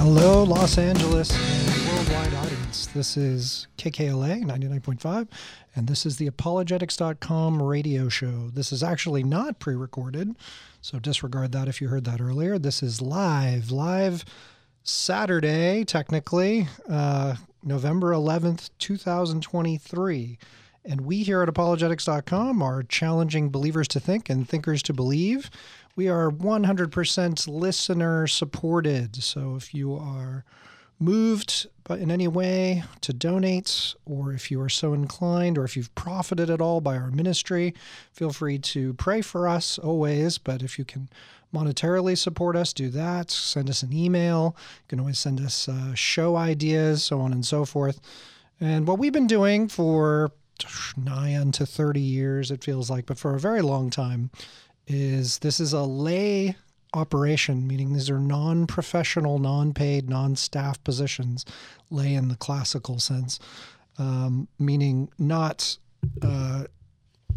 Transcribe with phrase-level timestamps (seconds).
[0.00, 2.86] Hello, Los Angeles and worldwide audience.
[2.86, 5.26] This is KKLA 99.5,
[5.74, 8.48] and this is the apologetics.com radio show.
[8.54, 10.36] This is actually not pre recorded,
[10.80, 12.60] so disregard that if you heard that earlier.
[12.60, 14.24] This is live, live
[14.84, 17.34] Saturday, technically, uh,
[17.64, 20.38] November 11th, 2023.
[20.84, 25.50] And we here at apologetics.com are challenging believers to think and thinkers to believe.
[25.98, 29.20] We are 100% listener supported.
[29.20, 30.44] So if you are
[31.00, 35.76] moved but in any way to donate, or if you are so inclined, or if
[35.76, 37.74] you've profited at all by our ministry,
[38.12, 40.38] feel free to pray for us always.
[40.38, 41.08] But if you can
[41.52, 43.32] monetarily support us, do that.
[43.32, 44.54] Send us an email.
[44.56, 47.98] You can always send us uh, show ideas, so on and so forth.
[48.60, 50.30] And what we've been doing for
[50.96, 54.30] nigh unto 30 years, it feels like, but for a very long time,
[54.88, 56.56] is this is a lay
[56.94, 61.44] operation, meaning these are non professional, non paid, non staff positions,
[61.90, 63.38] lay in the classical sense,
[63.98, 65.78] um, meaning not.
[66.22, 66.64] Uh,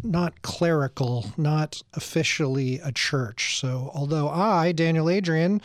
[0.03, 3.59] not clerical, not officially a church.
[3.59, 5.62] So, although I, Daniel Adrean,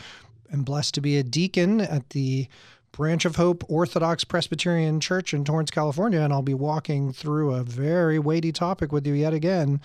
[0.53, 2.47] am blessed to be a deacon at the
[2.91, 7.63] Branch of Hope Orthodox Presbyterian Church in Torrance, California, and I'll be walking through a
[7.63, 9.81] very weighty topic with you yet again.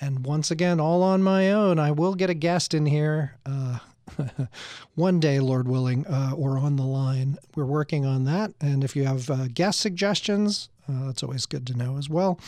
[0.00, 3.78] And once again, all on my own, I will get a guest in here uh,
[4.94, 7.38] one day, Lord willing, uh, or on the line.
[7.54, 8.52] We're working on that.
[8.60, 12.38] And if you have uh, guest suggestions, uh, that's always good to know as well.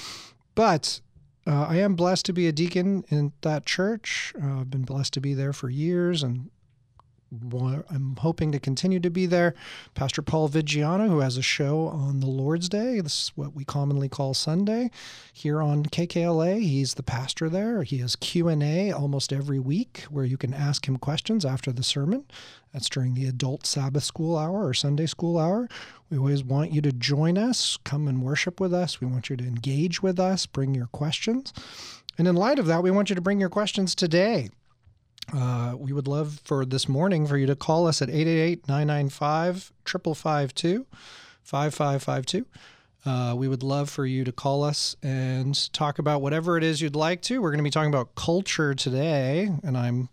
[0.54, 1.00] But
[1.46, 4.34] uh, I am blessed to be a deacon in that church.
[4.42, 6.50] Uh, I've been blessed to be there for years and
[7.32, 9.54] I'm hoping to continue to be there.
[9.94, 13.64] Pastor Paul Viggiano, who has a show on the Lord's Day, this is what we
[13.64, 14.90] commonly call Sunday,
[15.32, 16.60] here on KKLA.
[16.60, 17.82] He's the pastor there.
[17.82, 22.24] He has Q&A almost every week where you can ask him questions after the sermon.
[22.72, 25.68] That's during the adult Sabbath school hour or Sunday school hour.
[26.10, 29.00] We always want you to join us, come and worship with us.
[29.00, 31.52] We want you to engage with us, bring your questions.
[32.18, 34.50] And in light of that, we want you to bring your questions today.
[35.34, 39.72] Uh, we would love for this morning for you to call us at 888 995
[39.84, 40.86] 5552
[41.42, 42.46] 5552.
[43.04, 46.80] Uh, we would love for you to call us and talk about whatever it is
[46.80, 47.40] you'd like to.
[47.40, 50.08] We're going to be talking about culture today, and I'm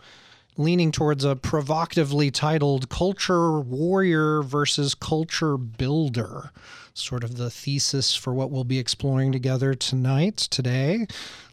[0.57, 6.51] leaning towards a provocatively titled Culture Warrior versus Culture Builder,
[6.93, 11.07] sort of the thesis for what we'll be exploring together tonight, today,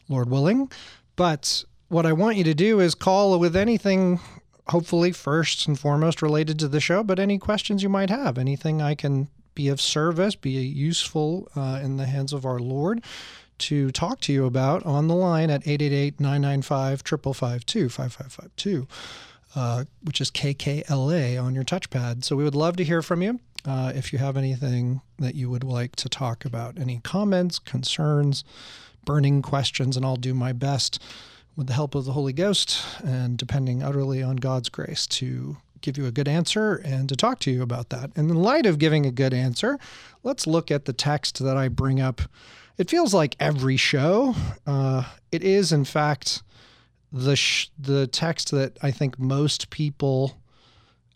[0.07, 0.71] Lord willing.
[1.15, 4.21] But what I want you to do is call with anything,
[4.67, 8.81] hopefully, first and foremost related to the show, but any questions you might have, anything
[8.81, 13.03] I can be of service, be useful uh, in the hands of our Lord
[13.57, 18.87] to talk to you about on the line at 888 995 5552 5552.
[19.53, 22.23] Uh, which is KKLA on your touchpad.
[22.23, 23.41] So we would love to hear from you.
[23.65, 28.45] Uh, if you have anything that you would like to talk about, any comments, concerns,
[29.03, 31.03] burning questions, and I'll do my best
[31.55, 35.97] with the help of the Holy Ghost and depending utterly on God's grace to give
[35.97, 38.11] you a good answer and to talk to you about that.
[38.15, 39.79] And in light of giving a good answer,
[40.23, 42.21] let's look at the text that I bring up.
[42.77, 44.35] It feels like every show.
[44.65, 46.43] Uh, it is, in fact,
[47.11, 50.37] the sh- the text that I think most people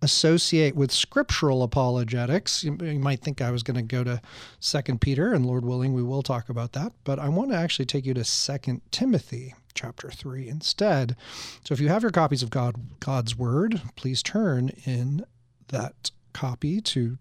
[0.02, 2.64] associate with scriptural apologetics.
[2.64, 4.22] You, you might think I was going to go to
[4.60, 6.92] Second Peter, and Lord willing, we will talk about that.
[7.04, 11.16] But I want to actually take you to Second Timothy chapter 3 instead.
[11.64, 15.26] So if you have your copies of God God's word, please turn in
[15.68, 17.18] that copy to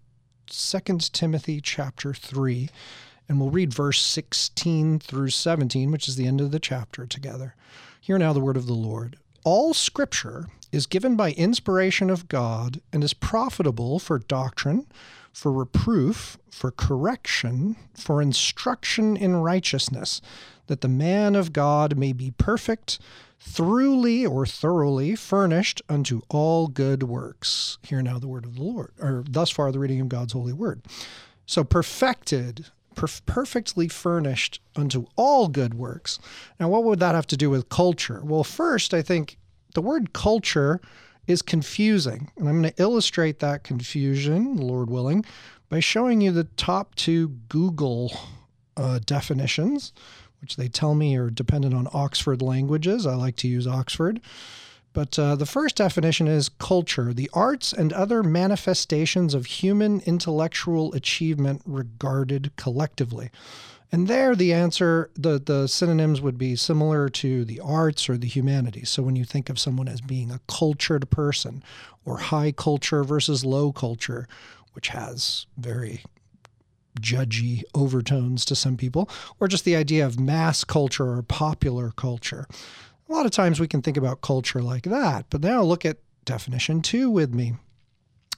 [0.47, 0.79] 2
[1.11, 2.69] Timothy chapter 3
[3.27, 7.55] and we'll read verse 16 through 17, which is the end of the chapter together.
[7.99, 9.17] Hear now the word of the Lord.
[9.43, 14.85] All scripture is given by inspiration of God and is profitable for doctrine,
[15.35, 20.21] for reproof, for correction, for instruction in righteousness
[20.67, 22.99] that the man of God may be perfect,
[23.37, 27.77] thoroughly or thoroughly furnished unto all good works.
[27.83, 30.53] Hear now the word of the Lord, or thus far the reading of God's holy
[30.53, 30.81] word.
[31.45, 36.17] So perfected, per- perfectly furnished unto all good works.
[36.61, 38.21] Now, what would that have to do with culture?
[38.23, 39.37] Well, first, I think
[39.73, 40.79] the word culture
[41.27, 42.31] is confusing.
[42.37, 45.25] And I'm going to illustrate that confusion, Lord willing,
[45.69, 48.11] by showing you the top two Google
[48.77, 49.93] uh, definitions
[50.45, 53.07] which they tell me are dependent on Oxford languages.
[53.07, 54.21] I like to use Oxford.
[54.93, 60.93] But uh, the first definition is culture, the arts and other manifestations of human intellectual
[60.93, 63.31] achievement regarded collectively.
[63.95, 68.27] And there, the answer, the, the synonyms would be similar to the arts or the
[68.27, 68.89] humanities.
[68.89, 71.63] So when you think of someone as being a cultured person
[72.03, 74.27] or high culture versus low culture,
[74.73, 76.03] which has very
[76.99, 79.09] judgy overtones to some people,
[79.39, 82.47] or just the idea of mass culture or popular culture.
[83.07, 85.99] A lot of times we can think about culture like that, but now look at
[86.25, 87.53] definition two with me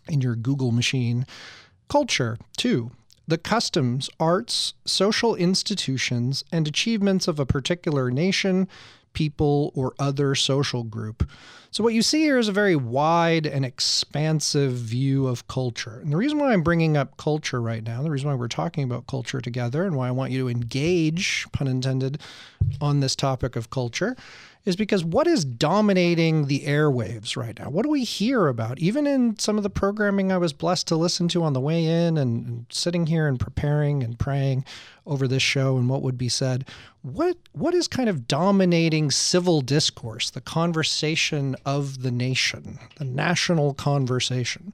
[0.07, 1.25] in your Google machine.
[1.89, 2.91] Culture, two,
[3.27, 8.67] the customs, arts, social institutions, and achievements of a particular nation,
[9.13, 11.29] people, or other social group.
[11.69, 15.99] So, what you see here is a very wide and expansive view of culture.
[15.99, 18.85] And the reason why I'm bringing up culture right now, the reason why we're talking
[18.85, 22.21] about culture together, and why I want you to engage, pun intended,
[22.79, 24.15] on this topic of culture
[24.65, 27.69] is because what is dominating the airwaves right now?
[27.69, 28.79] What do we hear about?
[28.79, 31.85] Even in some of the programming I was blessed to listen to on the way
[31.85, 34.65] in and, and sitting here and preparing and praying
[35.05, 36.65] over this show and what would be said,
[37.01, 43.73] what what is kind of dominating civil discourse, the conversation of the nation, the national
[43.73, 44.73] conversation?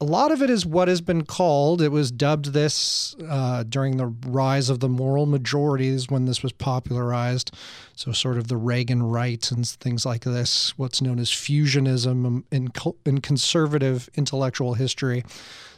[0.00, 3.96] A lot of it is what has been called, it was dubbed this uh, during
[3.96, 7.52] the rise of the moral majorities when this was popularized.
[7.96, 12.68] So, sort of the Reagan right and things like this, what's known as fusionism in,
[13.04, 15.24] in conservative intellectual history.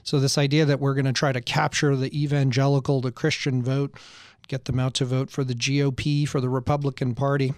[0.03, 3.99] So, this idea that we're going to try to capture the evangelical, the Christian vote,
[4.49, 7.55] get them out to vote for the GOP, for the Republican Party.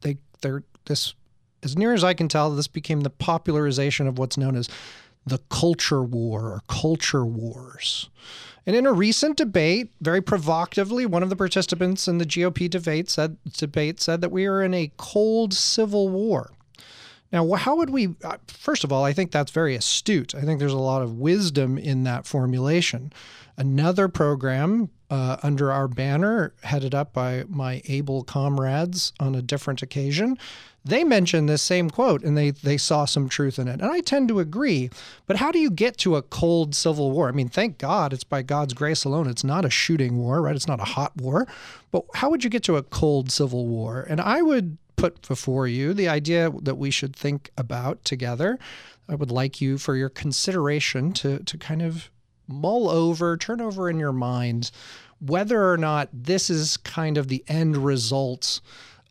[0.00, 1.14] They, they're, this,
[1.62, 4.70] as near as I can tell, this became the popularization of what's known as
[5.26, 8.08] the culture war or culture wars.
[8.64, 13.10] And in a recent debate, very provocatively, one of the participants in the GOP debate
[13.10, 16.50] said, debate said that we are in a cold civil war.
[17.32, 18.14] Now, how would we?
[18.22, 20.34] Uh, first of all, I think that's very astute.
[20.34, 23.12] I think there's a lot of wisdom in that formulation.
[23.56, 29.82] Another program uh, under our banner, headed up by my able comrades on a different
[29.82, 30.36] occasion,
[30.84, 33.80] they mentioned this same quote and they they saw some truth in it.
[33.80, 34.88] And I tend to agree.
[35.26, 37.28] But how do you get to a cold civil war?
[37.28, 39.28] I mean, thank God it's by God's grace alone.
[39.28, 40.54] It's not a shooting war, right?
[40.54, 41.46] It's not a hot war.
[41.90, 44.06] But how would you get to a cold civil war?
[44.08, 48.58] And I would put before you the idea that we should think about together.
[49.08, 52.10] I would like you for your consideration to to kind of
[52.48, 54.70] mull over, turn over in your mind
[55.20, 58.60] whether or not this is kind of the end result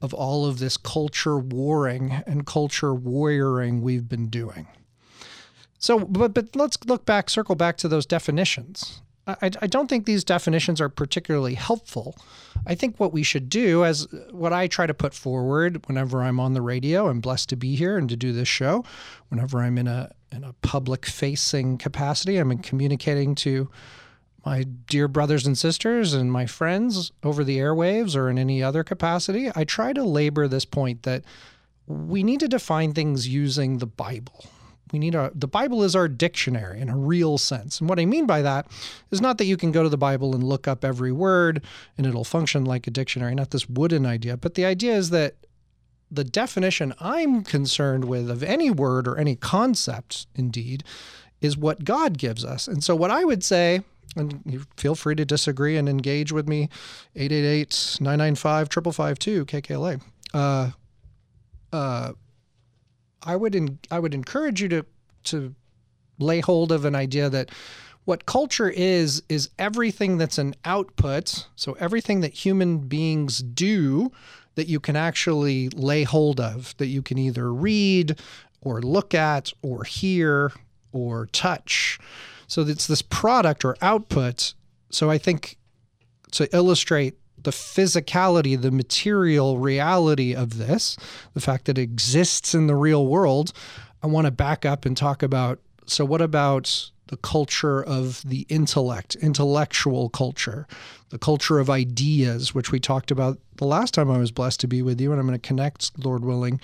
[0.01, 4.67] of all of this culture warring and culture warrioring we've been doing.
[5.79, 9.01] So, but, but let's look back, circle back to those definitions.
[9.27, 12.15] I, I don't think these definitions are particularly helpful.
[12.67, 16.39] I think what we should do, as what I try to put forward whenever I'm
[16.39, 18.83] on the radio, I'm blessed to be here and to do this show.
[19.29, 23.69] Whenever I'm in a in a public facing capacity, I'm communicating to
[24.45, 28.83] my dear brothers and sisters and my friends over the airwaves or in any other
[28.83, 31.23] capacity, I try to labor this point that
[31.87, 34.45] we need to define things using the Bible.
[34.91, 37.79] We need a the Bible is our dictionary in a real sense.
[37.79, 38.67] And what I mean by that
[39.11, 41.63] is not that you can go to the Bible and look up every word
[41.97, 45.35] and it'll function like a dictionary, not this wooden idea, but the idea is that
[46.11, 50.83] the definition I'm concerned with of any word or any concept indeed
[51.41, 52.67] is what God gives us.
[52.67, 53.81] And so what I would say
[54.15, 56.69] and you feel free to disagree and engage with me
[57.15, 59.99] 888-995-5552 kkla
[60.33, 60.71] uh,
[61.73, 62.13] uh,
[63.25, 64.85] i would in, i would encourage you to
[65.23, 65.55] to
[66.19, 67.49] lay hold of an idea that
[68.05, 74.11] what culture is is everything that's an output so everything that human beings do
[74.55, 78.19] that you can actually lay hold of that you can either read
[78.61, 80.51] or look at or hear
[80.93, 81.99] or touch
[82.47, 84.53] so it's this product or output.
[84.89, 85.57] So I think
[86.31, 90.97] to illustrate the physicality, the material reality of this,
[91.33, 93.53] the fact that it exists in the real world,
[94.03, 98.47] I want to back up and talk about so, what about the culture of the
[98.49, 100.67] intellect, intellectual culture,
[101.09, 104.67] the culture of ideas, which we talked about the last time I was blessed to
[104.67, 106.59] be with you, and I'm going to connect, Lord willing,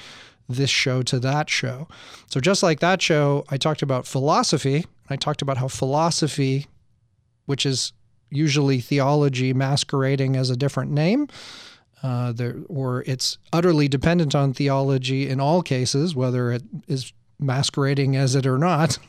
[0.50, 1.88] this show to that show.
[2.28, 4.86] So, just like that show, I talked about philosophy.
[5.10, 6.68] I talked about how philosophy,
[7.46, 7.94] which is
[8.32, 11.28] usually theology masquerading as a different name,
[12.02, 18.16] uh, there, or it's utterly dependent on theology in all cases, whether it is masquerading
[18.16, 19.00] as it or not.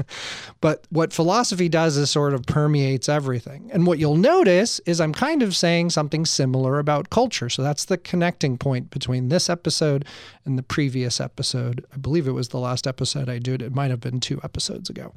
[0.60, 3.70] but what philosophy does is sort of permeates everything.
[3.72, 7.48] And what you'll notice is I'm kind of saying something similar about culture.
[7.48, 10.04] So that's the connecting point between this episode
[10.44, 11.84] and the previous episode.
[11.92, 13.60] I believe it was the last episode I did.
[13.60, 15.12] It might have been two episodes ago.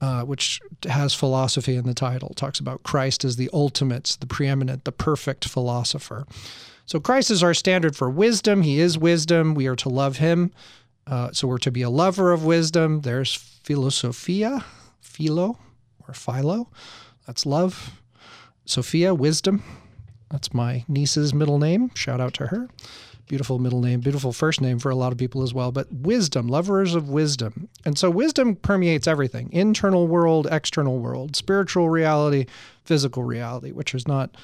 [0.00, 4.84] Uh, which has philosophy in the title, talks about Christ as the ultimate, the preeminent,
[4.84, 6.26] the perfect philosopher.
[6.84, 8.62] So Christ is our standard for wisdom.
[8.62, 9.54] He is wisdom.
[9.54, 10.52] We are to love him.
[11.06, 13.00] Uh, so we're to be a lover of wisdom.
[13.00, 14.64] There's philosophia,
[15.00, 15.58] philo
[16.06, 16.68] or philo.
[17.26, 18.00] That's love.
[18.64, 19.62] Sophia, wisdom.
[20.30, 21.90] That's my niece's middle name.
[21.94, 22.68] Shout out to her.
[23.26, 25.72] Beautiful middle name, beautiful first name for a lot of people as well.
[25.72, 27.68] But wisdom, lovers of wisdom.
[27.84, 32.46] And so wisdom permeates everything internal world, external world, spiritual reality,
[32.84, 34.36] physical reality, which is not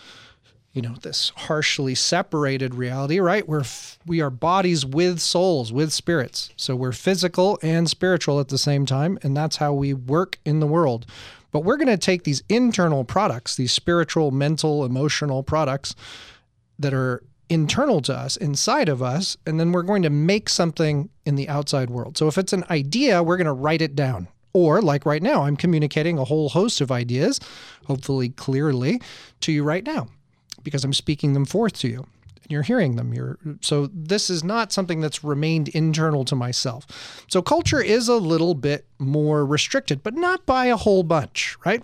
[0.73, 3.65] you know this harshly separated reality right we're
[4.07, 8.87] we are bodies with souls with spirits so we're physical and spiritual at the same
[8.87, 11.05] time and that's how we work in the world
[11.51, 15.95] but we're going to take these internal products these spiritual mental emotional products
[16.79, 21.09] that are internal to us inside of us and then we're going to make something
[21.26, 24.26] in the outside world so if it's an idea we're going to write it down
[24.54, 27.38] or like right now i'm communicating a whole host of ideas
[27.87, 29.00] hopefully clearly
[29.40, 30.09] to you right now
[30.64, 32.06] because I'm speaking them forth to you.
[32.42, 33.14] And you're hearing them.
[33.14, 37.25] You're so this is not something that's remained internal to myself.
[37.28, 41.82] So culture is a little bit more restricted, but not by a whole bunch, right?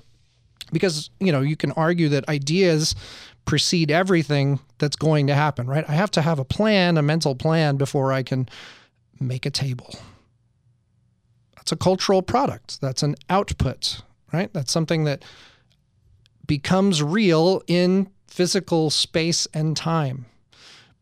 [0.72, 2.94] Because, you know, you can argue that ideas
[3.48, 5.88] precede everything that's going to happen, right?
[5.88, 8.46] I have to have a plan, a mental plan before I can
[9.18, 9.94] make a table.
[11.56, 12.78] That's a cultural product.
[12.82, 14.02] That's an output,
[14.34, 14.52] right?
[14.52, 15.24] That's something that
[16.46, 20.26] becomes real in physical space and time.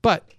[0.00, 0.30] But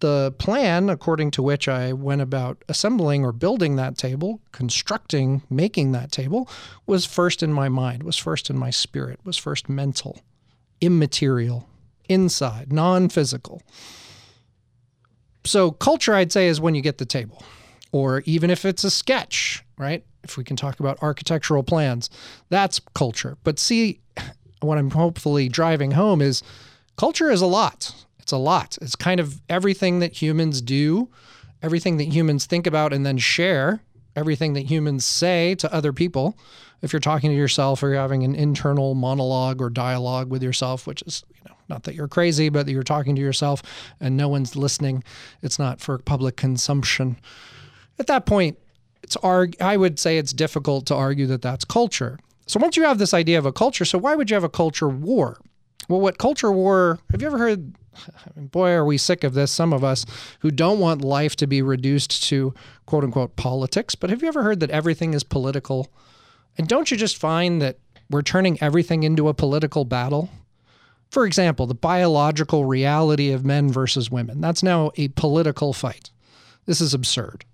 [0.00, 5.92] the plan according to which I went about assembling or building that table, constructing, making
[5.92, 6.48] that table,
[6.86, 10.18] was first in my mind, was first in my spirit, was first mental,
[10.82, 11.66] immaterial,
[12.08, 13.62] inside, non physical.
[15.44, 17.42] So, culture, I'd say, is when you get the table,
[17.90, 20.04] or even if it's a sketch, right?
[20.22, 22.10] If we can talk about architectural plans,
[22.48, 23.38] that's culture.
[23.42, 24.00] But see,
[24.60, 26.42] what I'm hopefully driving home is
[26.96, 27.94] culture is a lot.
[28.18, 28.78] It's a lot.
[28.80, 31.08] It's kind of everything that humans do,
[31.60, 33.82] everything that humans think about and then share,
[34.16, 36.36] everything that humans say to other people.
[36.80, 40.86] If you're talking to yourself or you're having an internal monologue or dialogue with yourself,
[40.86, 43.62] which is, you know, not that you're crazy, but that you're talking to yourself
[44.00, 45.04] and no one's listening,
[45.42, 47.18] it's not for public consumption.
[47.98, 48.58] At that point,
[49.02, 52.18] it's arg- I would say it's difficult to argue that that's culture.
[52.46, 54.48] So once you have this idea of a culture, so why would you have a
[54.48, 55.38] culture war?
[55.88, 57.74] Well, what culture war, have you ever heard?
[58.36, 60.04] Boy, are we sick of this, some of us
[60.40, 62.54] who don't want life to be reduced to
[62.86, 63.94] quote unquote politics.
[63.94, 65.92] But have you ever heard that everything is political?
[66.58, 67.78] And don't you just find that
[68.10, 70.30] we're turning everything into a political battle?
[71.10, 74.40] For example, the biological reality of men versus women.
[74.40, 76.10] That's now a political fight.
[76.64, 77.44] This is absurd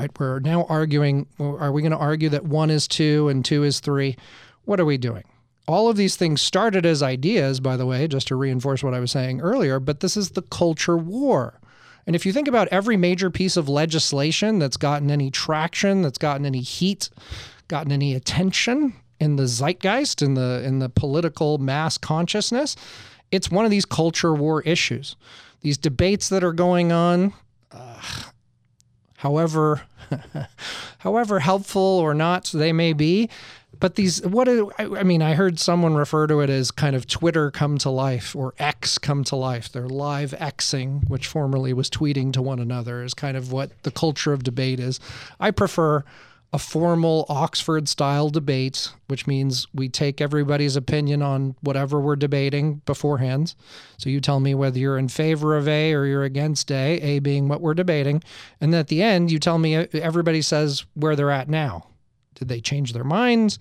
[0.00, 0.18] right?
[0.18, 3.80] We're now arguing are we going to argue that one is two and two is
[3.80, 4.16] three?
[4.64, 5.24] What are we doing?
[5.70, 8.98] All of these things started as ideas, by the way, just to reinforce what I
[8.98, 11.60] was saying earlier, but this is the culture war.
[12.06, 16.18] And if you think about every major piece of legislation that's gotten any traction, that's
[16.18, 17.08] gotten any heat,
[17.68, 22.74] gotten any attention in the zeitgeist, in the in the political mass consciousness,
[23.30, 25.14] it's one of these culture war issues.
[25.60, 27.32] These debates that are going on,
[27.70, 28.02] uh,
[29.18, 29.82] however
[30.98, 33.28] however helpful or not they may be.
[33.80, 37.06] But these, what do, I mean, I heard someone refer to it as kind of
[37.06, 39.72] Twitter come to life or X come to life.
[39.72, 43.90] They're live Xing, which formerly was tweeting to one another, is kind of what the
[43.90, 45.00] culture of debate is.
[45.40, 46.04] I prefer
[46.52, 52.82] a formal Oxford style debate, which means we take everybody's opinion on whatever we're debating
[52.86, 53.54] beforehand.
[53.98, 57.18] So you tell me whether you're in favor of A or you're against A, A
[57.20, 58.22] being what we're debating.
[58.60, 61.86] And at the end, you tell me everybody says where they're at now.
[62.40, 63.60] Did they change their minds?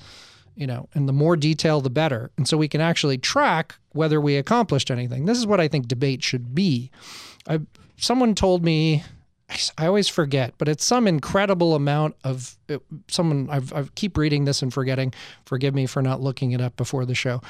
[0.56, 2.32] You know, and the more detail, the better.
[2.36, 5.26] And so we can actually track whether we accomplished anything.
[5.26, 6.90] This is what I think debate should be.
[7.48, 7.60] I,
[7.98, 9.04] someone told me
[9.78, 13.48] I always forget, but it's some incredible amount of it, someone.
[13.50, 15.14] I've, I keep reading this and forgetting.
[15.46, 17.42] Forgive me for not looking it up before the show.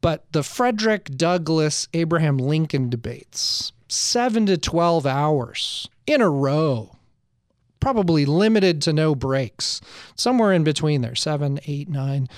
[0.00, 6.96] But the Frederick Douglass Abraham Lincoln debates, seven to 12 hours in a row,
[7.80, 9.80] probably limited to no breaks,
[10.16, 12.28] somewhere in between there, seven, eight, nine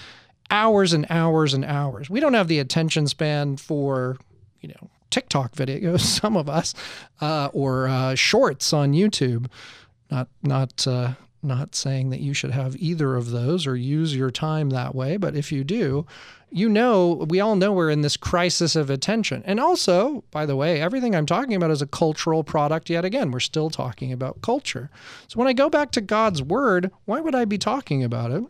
[0.51, 2.11] hours and hours and hours.
[2.11, 4.19] We don't have the attention span for,
[4.61, 6.75] you know, TikTok videos, some of us,
[7.21, 9.47] uh, or uh, shorts on YouTube.
[10.11, 14.31] Not not uh, not saying that you should have either of those or use your
[14.31, 16.07] time that way, but if you do,
[16.50, 19.42] you know we all know we're in this crisis of attention.
[19.47, 22.90] And also, by the way, everything I'm talking about is a cultural product.
[22.90, 24.90] Yet again, we're still talking about culture.
[25.28, 28.45] So when I go back to God's word, why would I be talking about it?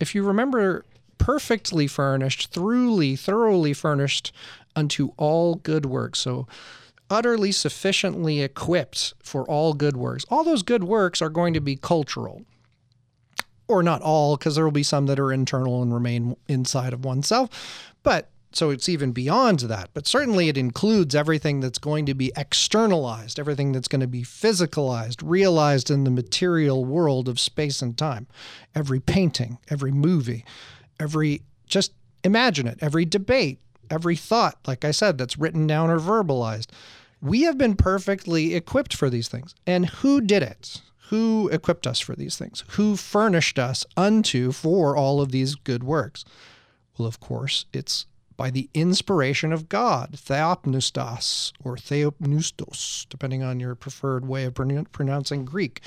[0.00, 0.84] if you remember,
[1.18, 4.32] perfectly furnished, thoroughly, thoroughly furnished
[4.76, 6.20] unto all good works.
[6.20, 6.46] So,
[7.10, 10.24] utterly sufficiently equipped for all good works.
[10.30, 12.42] All those good works are going to be cultural.
[13.66, 17.04] Or not all, because there will be some that are internal and remain inside of
[17.04, 17.92] oneself.
[18.02, 19.90] But so it's even beyond that.
[19.94, 24.22] But certainly it includes everything that's going to be externalized, everything that's going to be
[24.22, 28.26] physicalized, realized in the material world of space and time.
[28.74, 30.44] Every painting, every movie,
[31.00, 31.92] every, just
[32.22, 33.58] imagine it, every debate,
[33.90, 36.68] every thought, like I said, that's written down or verbalized.
[37.20, 39.54] We have been perfectly equipped for these things.
[39.66, 40.80] And who did it?
[41.14, 42.64] Who equipped us for these things?
[42.70, 46.24] Who furnished us unto for all of these good works?
[46.98, 48.06] Well, of course, it's
[48.36, 55.44] by the inspiration of God, theopneustos or theopneustos, depending on your preferred way of pronouncing
[55.44, 55.82] Greek.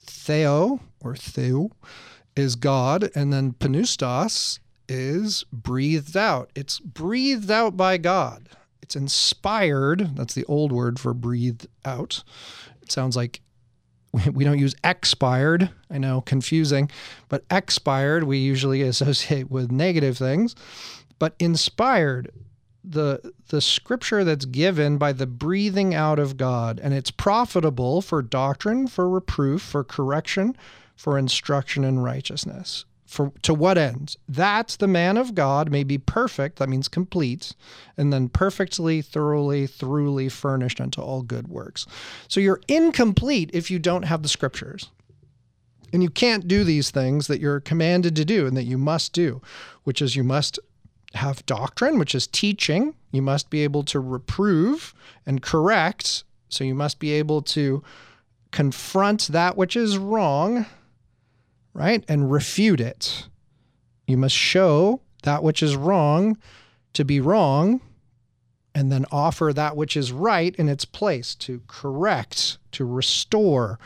[0.00, 1.70] Theo or theo
[2.34, 4.58] is God, and then pneustos
[4.88, 6.50] is breathed out.
[6.56, 8.48] It's breathed out by God.
[8.82, 10.16] It's inspired.
[10.16, 12.24] That's the old word for breathed out.
[12.82, 13.41] It sounds like
[14.32, 15.70] we don't use expired.
[15.90, 16.90] I know, confusing,
[17.28, 20.54] but expired we usually associate with negative things
[21.22, 22.32] but inspired
[22.82, 28.22] the the scripture that's given by the breathing out of God and it's profitable for
[28.22, 30.56] doctrine for reproof for correction
[30.96, 35.98] for instruction in righteousness for to what ends that the man of God may be
[35.98, 37.54] perfect that means complete
[37.96, 41.86] and then perfectly thoroughly thoroughly furnished unto all good works
[42.28, 44.90] so you're incomplete if you don't have the scriptures
[45.92, 49.12] and you can't do these things that you're commanded to do and that you must
[49.12, 49.42] do
[49.84, 50.58] which is you must
[51.14, 52.94] have doctrine, which is teaching.
[53.10, 54.94] You must be able to reprove
[55.26, 56.24] and correct.
[56.48, 57.82] So you must be able to
[58.50, 60.66] confront that which is wrong,
[61.74, 62.04] right?
[62.08, 63.26] And refute it.
[64.06, 66.36] You must show that which is wrong
[66.92, 67.80] to be wrong
[68.74, 73.78] and then offer that which is right in its place to correct, to restore,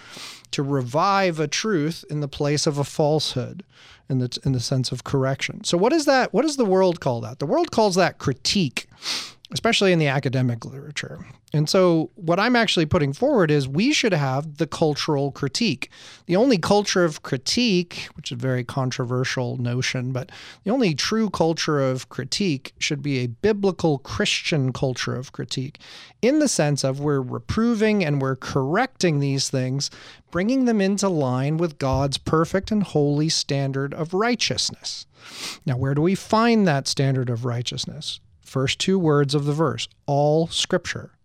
[0.53, 3.65] to revive a truth in the place of a falsehood
[4.09, 5.65] in the in the sense of correction.
[5.65, 6.33] So what is that?
[6.33, 7.41] What does the world call that?
[7.41, 8.87] The world calls that critique,
[9.53, 11.25] especially in the academic literature.
[11.53, 15.91] And so, what I'm actually putting forward is we should have the cultural critique.
[16.27, 20.33] The only culture of critique, which is a very controversial notion, but
[20.65, 25.79] the only true culture of critique should be a biblical Christian culture of critique,
[26.21, 29.91] in the sense of we're reproving and we're correcting these things,
[30.33, 35.07] bringing them into line with God's perfect and holy standard of righteousness.
[35.65, 38.21] Now, where do we find that standard of righteousness?
[38.47, 41.17] First two words of the verse all scripture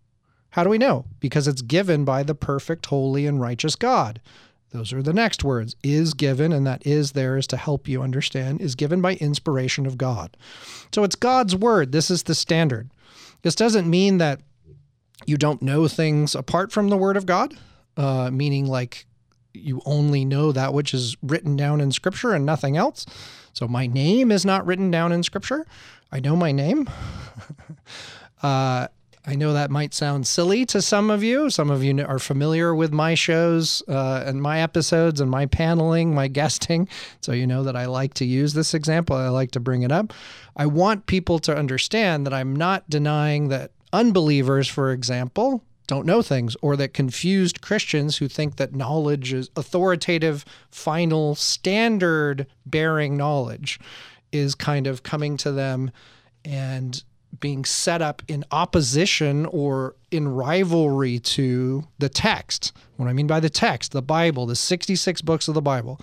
[0.52, 1.06] how do we know?
[1.18, 4.20] Because it's given by the perfect, holy, and righteous God.
[4.70, 5.76] Those are the next words.
[5.82, 9.86] Is given, and that is there is to help you understand, is given by inspiration
[9.86, 10.36] of God.
[10.94, 11.92] So it's God's word.
[11.92, 12.90] This is the standard.
[13.40, 14.40] This doesn't mean that
[15.24, 17.54] you don't know things apart from the word of God,
[17.96, 19.06] uh, meaning like
[19.54, 23.06] you only know that which is written down in scripture and nothing else.
[23.54, 25.66] So my name is not written down in scripture.
[26.12, 26.90] I know my name.
[28.42, 28.88] uh,
[29.24, 31.48] I know that might sound silly to some of you.
[31.48, 36.14] Some of you are familiar with my shows uh, and my episodes and my paneling,
[36.14, 36.86] my guesting.
[37.22, 39.16] So you know that I like to use this example.
[39.16, 40.12] I like to bring it up.
[40.54, 46.20] I want people to understand that I'm not denying that unbelievers, for example, don't know
[46.20, 53.78] things, or that confused Christians who think that knowledge is authoritative, final, standard bearing knowledge
[54.32, 55.90] is kind of coming to them
[56.44, 57.04] and
[57.40, 62.72] being set up in opposition or in rivalry to the text.
[62.96, 66.00] What I mean by the text, the Bible, the 66 books of the Bible.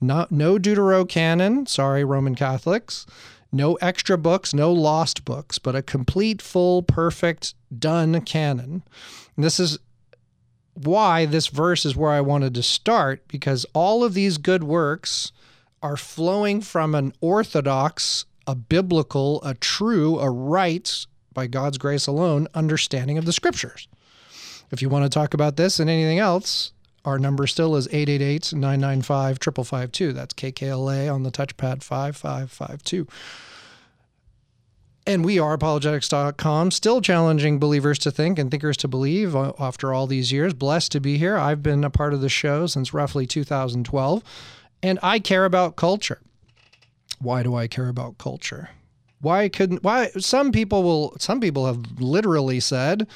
[0.00, 3.06] Not, no Deuterocanon, sorry, Roman Catholics.
[3.52, 8.82] No extra books, no lost books, but a complete, full, perfect, done canon.
[9.36, 9.78] And this is
[10.74, 15.32] why this verse is where I wanted to start, because all of these good works
[15.82, 22.48] are flowing from an orthodox a biblical, a true, a right, by God's grace alone,
[22.54, 23.86] understanding of the scriptures.
[24.72, 26.72] If you want to talk about this and anything else,
[27.04, 30.12] our number still is 888 995 5552.
[30.12, 33.06] That's KKLA on the touchpad 5552.
[35.06, 39.94] And we are apologetics.com, still challenging believers to think and thinkers to believe uh, after
[39.94, 40.52] all these years.
[40.52, 41.38] Blessed to be here.
[41.38, 44.22] I've been a part of the show since roughly 2012,
[44.82, 46.20] and I care about culture
[47.20, 48.70] why do I care about culture?
[49.20, 53.06] Why couldn't why some people will some people have literally said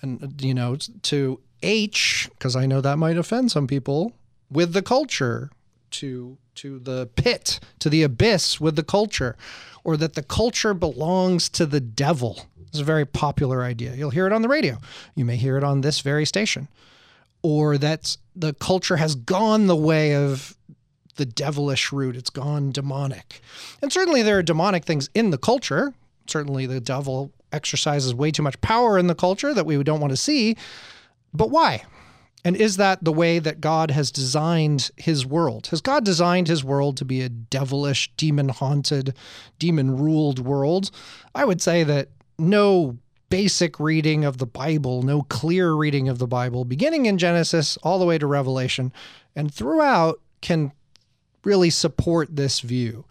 [0.00, 4.14] and you know to H because I know that might offend some people
[4.50, 5.50] with the culture
[5.92, 9.36] to to the pit, to the abyss with the culture,
[9.84, 12.46] or that the culture belongs to the devil.
[12.68, 13.94] It's a very popular idea.
[13.94, 14.78] You'll hear it on the radio.
[15.14, 16.68] You may hear it on this very station.
[17.42, 20.56] Or that the culture has gone the way of
[21.16, 22.16] the devilish route.
[22.16, 23.40] It's gone demonic.
[23.80, 25.94] And certainly there are demonic things in the culture.
[26.26, 30.12] Certainly the devil exercises way too much power in the culture that we don't want
[30.12, 30.56] to see.
[31.34, 31.84] But why?
[32.44, 35.68] And is that the way that God has designed his world?
[35.68, 39.14] Has God designed his world to be a devilish, demon haunted,
[39.58, 40.90] demon ruled world?
[41.34, 42.98] I would say that no
[43.28, 47.98] basic reading of the Bible, no clear reading of the Bible, beginning in Genesis all
[47.98, 48.92] the way to Revelation
[49.36, 50.72] and throughout, can
[51.44, 53.04] really support this view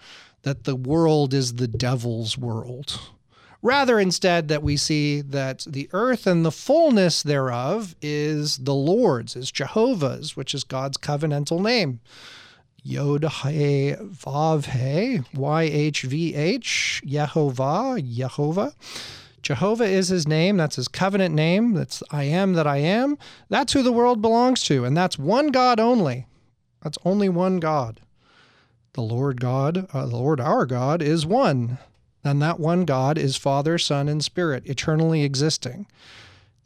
[0.44, 3.00] that the world is the devil's world.
[3.63, 9.36] Rather, instead, that we see that the earth and the fullness thereof is the Lord's,
[9.36, 12.00] is Jehovah's, which is God's covenantal name.
[12.84, 18.74] Yod He Vav He, Y H V H, Yehovah, Yehovah.
[19.44, 20.58] Jehovah is his name.
[20.58, 21.74] That's his covenant name.
[21.74, 23.17] That's I am that I am.
[23.50, 24.86] That's who the world belongs to.
[24.86, 26.26] And that's one God only.
[26.82, 28.02] That's only one God.
[28.94, 31.78] The Lord God, uh, the Lord our God, is one.
[32.24, 35.88] And that one God is Father, Son, and Spirit, eternally existing.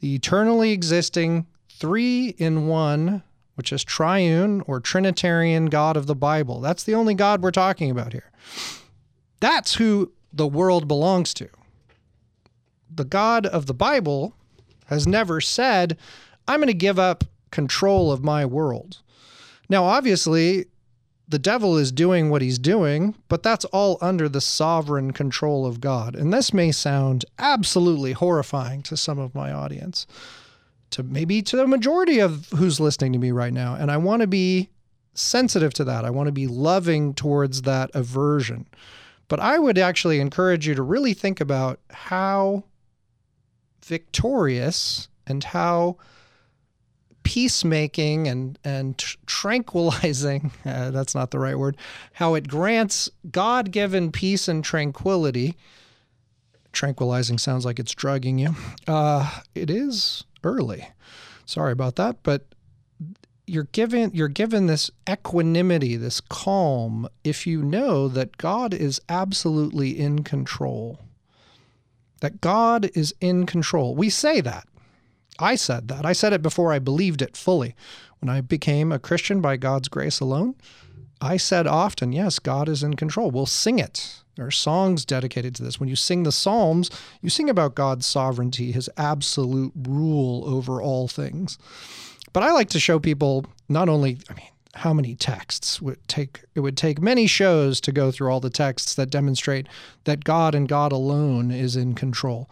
[0.00, 3.22] The eternally existing three in one,
[3.54, 6.60] which is triune or Trinitarian God of the Bible.
[6.60, 8.30] That's the only God we're talking about here.
[9.40, 11.48] That's who the world belongs to.
[12.94, 14.34] The God of the Bible
[14.86, 15.96] has never said,
[16.46, 18.98] I'm going to give up control of my world.
[19.68, 20.66] Now, obviously,
[21.28, 25.80] the devil is doing what he's doing, but that's all under the sovereign control of
[25.80, 26.14] God.
[26.14, 30.06] And this may sound absolutely horrifying to some of my audience,
[30.90, 33.74] to maybe to the majority of who's listening to me right now.
[33.74, 34.70] And I want to be
[35.14, 36.04] sensitive to that.
[36.04, 38.66] I want to be loving towards that aversion.
[39.28, 42.62] But I would actually encourage you to really think about how
[43.84, 45.96] victorious and how
[47.26, 51.76] peacemaking and and tranquilizing uh, that's not the right word
[52.12, 55.56] how it grants god-given peace and tranquility.
[56.70, 58.54] Tranquilizing sounds like it's drugging you.
[58.86, 60.88] Uh, it is early.
[61.46, 62.46] Sorry about that but
[63.44, 69.98] you're given you're given this equanimity this calm if you know that god is absolutely
[69.98, 71.00] in control.
[72.20, 73.96] That god is in control.
[73.96, 74.68] We say that
[75.38, 76.06] I said that.
[76.06, 77.74] I said it before I believed it fully.
[78.20, 80.54] When I became a Christian by God's grace alone,
[81.20, 83.30] I said often, yes, God is in control.
[83.30, 84.22] We'll sing it.
[84.36, 85.80] There are songs dedicated to this.
[85.80, 86.90] When you sing the Psalms,
[87.22, 91.58] you sing about God's sovereignty, his absolute rule over all things.
[92.32, 96.42] But I like to show people not only, I mean, how many texts would take
[96.54, 99.66] it would take many shows to go through all the texts that demonstrate
[100.04, 102.50] that God and God alone is in control.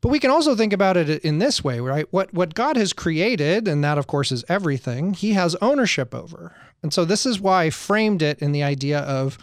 [0.00, 2.06] But we can also think about it in this way, right?
[2.10, 6.54] What what God has created, and that of course is everything, he has ownership over.
[6.82, 9.38] And so this is why I framed it in the idea of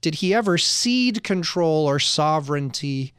[0.00, 3.12] did he ever cede control or sovereignty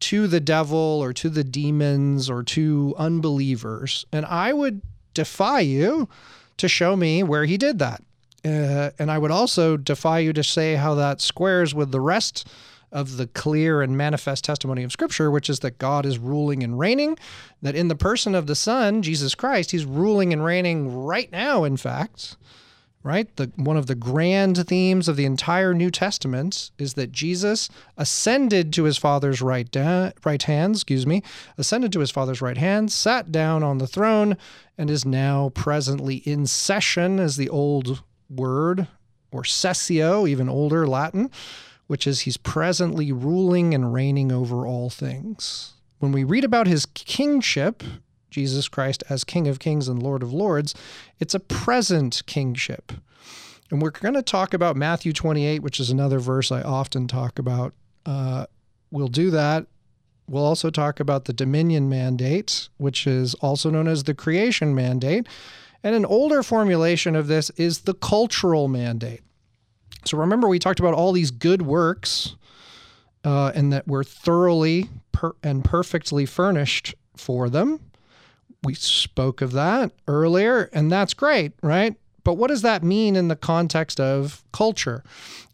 [0.00, 4.04] to the devil or to the demons or to unbelievers?
[4.12, 4.82] And I would
[5.14, 6.08] defy you
[6.56, 8.02] to show me where he did that.
[8.44, 12.46] Uh, and I would also defy you to say how that squares with the rest
[12.96, 16.78] of the clear and manifest testimony of Scripture, which is that God is ruling and
[16.78, 17.18] reigning,
[17.60, 21.62] that in the person of the Son, Jesus Christ, he's ruling and reigning right now,
[21.62, 22.38] in fact.
[23.02, 23.36] Right?
[23.36, 28.72] The one of the grand themes of the entire New Testament is that Jesus ascended
[28.72, 31.22] to his Father's right da- right hand, excuse me,
[31.56, 34.36] ascended to his Father's right hand, sat down on the throne,
[34.76, 38.88] and is now presently in session, as the old word,
[39.30, 41.30] or sessio, even older Latin,
[41.86, 45.74] which is he's presently ruling and reigning over all things.
[45.98, 47.82] When we read about his kingship,
[48.30, 50.74] Jesus Christ as King of Kings and Lord of Lords,
[51.18, 52.92] it's a present kingship.
[53.70, 57.38] And we're going to talk about Matthew 28, which is another verse I often talk
[57.38, 57.72] about.
[58.04, 58.46] Uh,
[58.90, 59.66] we'll do that.
[60.28, 65.26] We'll also talk about the dominion mandate, which is also known as the creation mandate.
[65.82, 69.22] And an older formulation of this is the cultural mandate.
[70.06, 72.36] So remember, we talked about all these good works
[73.24, 77.80] uh, and that we're thoroughly per- and perfectly furnished for them.
[78.62, 81.94] We spoke of that earlier, and that's great, right?
[82.24, 85.04] But what does that mean in the context of culture,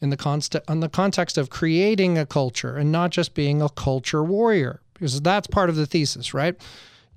[0.00, 3.68] in the const- in the context of creating a culture and not just being a
[3.68, 4.80] culture warrior?
[4.94, 6.56] Because that's part of the thesis, right?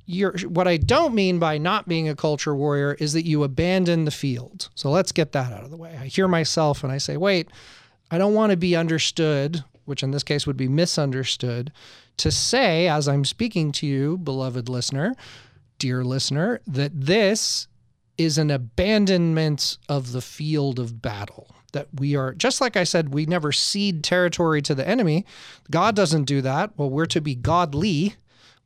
[0.06, 4.06] You're what I don't mean by not being a culture warrior is that you abandon
[4.06, 4.70] the field.
[4.76, 5.98] So let's get that out of the way.
[6.00, 7.50] I hear myself and I say, wait,
[8.12, 11.72] I don't want to be understood, which in this case would be misunderstood,
[12.18, 15.16] to say, as I'm speaking to you, beloved listener,
[15.80, 17.68] dear listener, that this
[18.18, 21.50] is an abandonment of the field of battle.
[21.74, 25.26] That we are, just like I said, we never cede territory to the enemy.
[25.70, 26.72] God doesn't do that.
[26.78, 28.16] Well, we're to be godly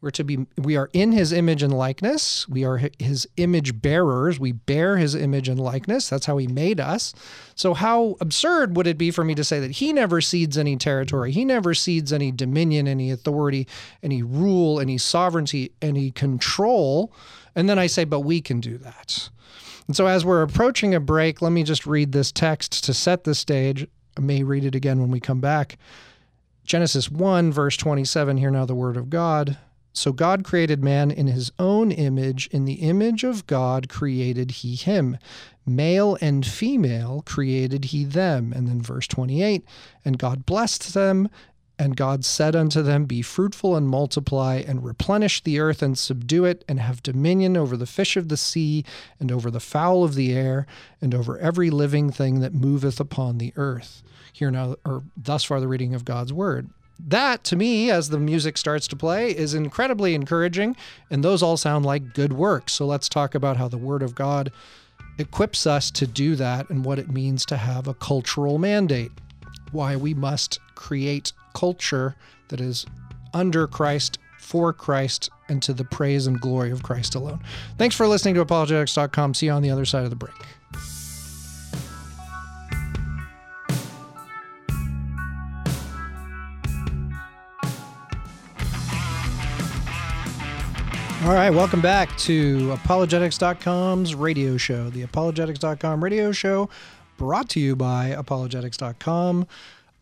[0.02, 2.48] we're to be we are in his image and likeness.
[2.48, 4.40] We are his image bearers.
[4.40, 6.10] We bear his image and likeness.
[6.10, 7.14] That's how he made us.
[7.56, 10.78] So how absurd would it be for me to say that he never cedes any
[10.78, 11.32] territory.
[11.32, 13.68] He never cedes any dominion, any authority,
[14.02, 17.14] any rule, any sovereignty, any control.
[17.56, 19.30] And then I say, but we can do that.
[19.88, 23.26] And so as we're approaching a break, let me just read this text to set
[23.26, 23.86] the stage.
[24.18, 25.78] I may read it again when we come back.
[26.64, 29.58] Genesis 1, verse 27, hear now the word of God.
[30.00, 32.48] So God created man in his own image.
[32.54, 35.18] In the image of God created he him.
[35.66, 38.54] Male and female created he them.
[38.56, 39.66] And then verse 28
[40.06, 41.28] And God blessed them,
[41.78, 46.46] and God said unto them, Be fruitful and multiply, and replenish the earth and subdue
[46.46, 48.86] it, and have dominion over the fish of the sea,
[49.20, 50.66] and over the fowl of the air,
[51.02, 54.02] and over every living thing that moveth upon the earth.
[54.32, 56.70] Here now, or thus far, the reading of God's word
[57.08, 60.76] that to me, as the music starts to play, is incredibly encouraging.
[61.10, 62.74] And those all sound like good works.
[62.74, 64.52] So let's talk about how the Word of God
[65.18, 69.12] equips us to do that and what it means to have a cultural mandate.
[69.72, 72.16] Why we must create culture
[72.50, 72.86] that is
[73.34, 77.42] under Christ, for Christ, and to the praise and glory of Christ alone.
[77.78, 79.34] Thanks for listening to apologetics.com.
[79.34, 80.34] See you on the other side of the break.
[91.24, 96.70] All right, welcome back to apologetics.com's radio show, the apologetics.com radio show
[97.18, 99.46] brought to you by apologetics.com.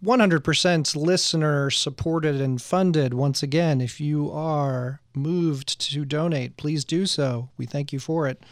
[0.06, 3.15] 100% listener supported and funded.
[3.15, 7.49] Once again, if you are moved to donate, please do so.
[7.58, 8.43] We thank you for it.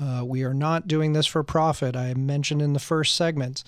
[0.00, 1.94] Uh, we are not doing this for profit.
[1.94, 3.64] I mentioned in the first segment.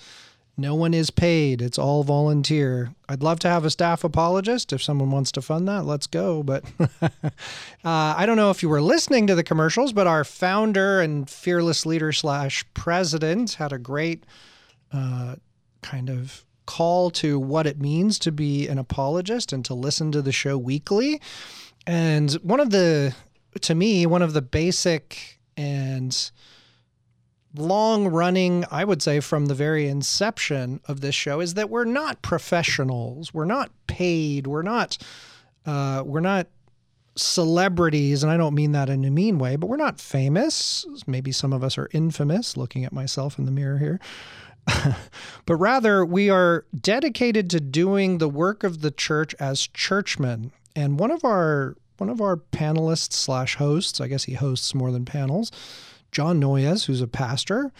[0.57, 1.61] No one is paid.
[1.61, 2.93] It's all volunteer.
[3.07, 4.73] I'd love to have a staff apologist.
[4.73, 6.43] If someone wants to fund that, let's go.
[6.43, 7.09] But uh,
[7.83, 11.85] I don't know if you were listening to the commercials, but our founder and fearless
[11.85, 14.25] leader slash president had a great
[14.91, 15.35] uh,
[15.81, 20.21] kind of call to what it means to be an apologist and to listen to
[20.21, 21.21] the show weekly.
[21.87, 23.15] And one of the,
[23.61, 26.31] to me, one of the basic and
[27.55, 31.85] long running, I would say, from the very inception of this show is that we're
[31.85, 33.33] not professionals.
[33.33, 34.47] We're not paid.
[34.47, 34.97] We're not,
[35.65, 36.47] uh, we're not
[37.15, 38.23] celebrities.
[38.23, 40.85] And I don't mean that in a mean way, but we're not famous.
[41.07, 43.99] Maybe some of us are infamous, looking at myself in the mirror here.
[45.45, 50.51] but rather, we are dedicated to doing the work of the church as churchmen.
[50.75, 54.91] And one of our one of our panelists slash hosts, I guess he hosts more
[54.91, 55.51] than panels,
[56.11, 57.71] John Noyes, who's a pastor,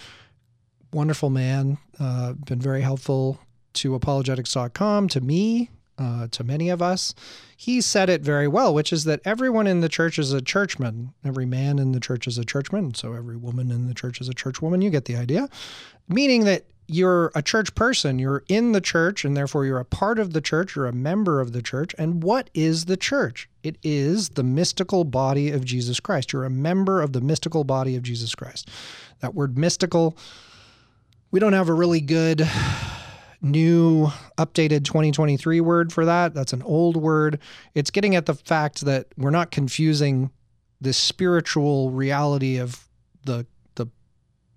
[0.94, 3.40] wonderful man, uh, been very helpful
[3.74, 7.14] to apologetics.com, to me, uh, to many of us.
[7.56, 11.14] He said it very well, which is that everyone in the church is a churchman.
[11.24, 12.96] Every man in the church is a churchman.
[12.96, 14.82] So every woman in the church is a churchwoman.
[14.82, 15.48] You get the idea.
[16.08, 20.20] Meaning that you're a church person, you're in the church, and therefore you're a part
[20.20, 21.96] of the church, you're a member of the church.
[21.98, 23.48] And what is the church?
[23.64, 26.34] It is the mystical body of Jesus Christ.
[26.34, 28.70] You're a member of the mystical body of Jesus Christ.
[29.22, 30.18] That word mystical,
[31.32, 32.46] we don't have a really good
[33.42, 36.34] new updated 2023 word for that.
[36.34, 37.40] That's an old word.
[37.74, 40.30] It's getting at the fact that we're not confusing
[40.82, 42.86] the spiritual reality of
[43.24, 43.46] the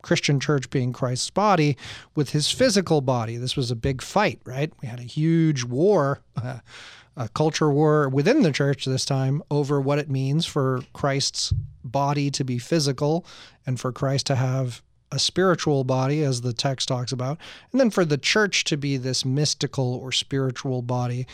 [0.04, 1.76] Christian church being Christ's body
[2.14, 3.36] with his physical body.
[3.36, 4.70] This was a big fight, right?
[4.82, 6.58] We had a huge war, uh,
[7.16, 12.30] a culture war within the church this time over what it means for Christ's body
[12.32, 13.24] to be physical
[13.66, 17.38] and for Christ to have a spiritual body, as the text talks about,
[17.70, 21.24] and then for the church to be this mystical or spiritual body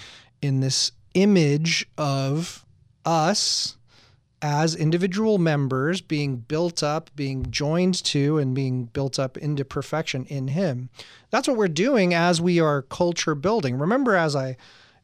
[0.42, 2.64] in this image of
[3.06, 3.78] us
[4.42, 10.24] as individual members being built up, being joined to, and being built up into perfection
[10.26, 10.88] in Him.
[11.30, 13.78] That's what we're doing as we are culture building.
[13.78, 14.56] Remember, as I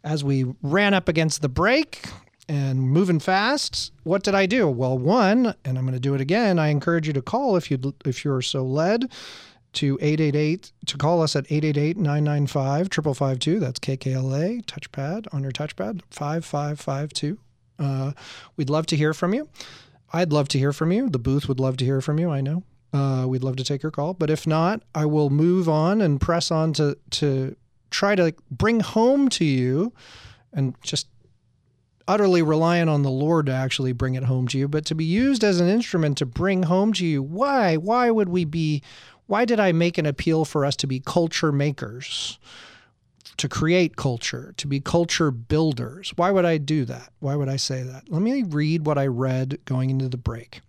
[0.04, 2.04] as we ran up against the break
[2.48, 4.68] and moving fast, what did I do?
[4.68, 6.60] Well, one, and I'm going to do it again.
[6.60, 9.10] I encourage you to call if you if you're so led
[9.74, 13.60] to 888 to call us at 888-995-5552.
[13.60, 17.38] That's KKLA touchpad on your touchpad 5552
[17.78, 18.12] Uh,
[18.56, 19.48] we'd love to hear from you.
[20.12, 21.08] I'd love to hear from you.
[21.10, 22.30] The booth would love to hear from you.
[22.30, 22.62] I know.
[22.92, 24.14] Uh, we'd love to take your call.
[24.14, 27.56] But if not, I will move on and press on to to
[27.90, 29.92] try to bring home to you
[30.52, 31.08] and just
[32.08, 35.04] utterly reliant on the Lord to actually bring it home to you, but to be
[35.04, 37.22] used as an instrument to bring home to you.
[37.22, 37.76] Why?
[37.76, 38.82] Why would we be?
[39.26, 42.38] Why did I make an appeal for us to be culture makers?
[43.38, 46.12] To create culture, to be culture builders.
[46.16, 47.12] Why would I do that?
[47.20, 48.10] Why would I say that?
[48.10, 50.60] Let me read what I read going into the break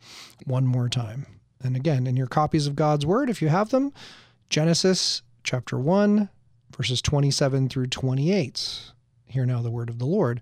[0.46, 1.26] one more time.
[1.64, 3.94] And again, in your copies of God's Word, if you have them,
[4.50, 6.30] Genesis chapter 1,
[6.76, 8.92] verses 27 through 28.
[9.28, 10.42] Hear now the word of the Lord.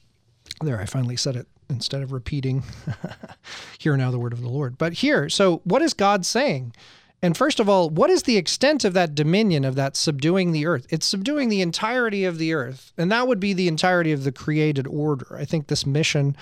[0.61, 2.63] There, I finally said it instead of repeating,
[3.79, 4.77] hear now the word of the Lord.
[4.77, 6.73] But here, so what is God saying?
[7.23, 10.65] And first of all, what is the extent of that dominion, of that subduing the
[10.65, 10.87] earth?
[10.89, 12.93] It's subduing the entirety of the earth.
[12.97, 15.37] And that would be the entirety of the created order.
[15.37, 16.35] I think this mission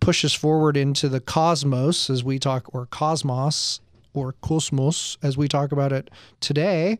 [0.00, 3.80] pushes forward into the cosmos as we talk, or cosmos,
[4.12, 6.98] or cosmos as we talk about it today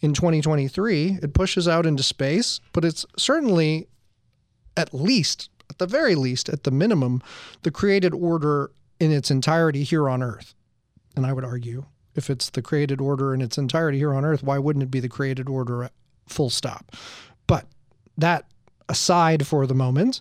[0.00, 1.18] in 2023.
[1.22, 3.88] It pushes out into space, but it's certainly
[4.76, 7.22] at least at the very least, at the minimum,
[7.62, 10.54] the created order in its entirety here on earth.
[11.16, 14.42] And I would argue if it's the created order in its entirety here on earth,
[14.42, 15.88] why wouldn't it be the created order
[16.26, 16.94] full stop?
[17.46, 17.66] But
[18.18, 18.44] that
[18.88, 20.20] aside for the moment.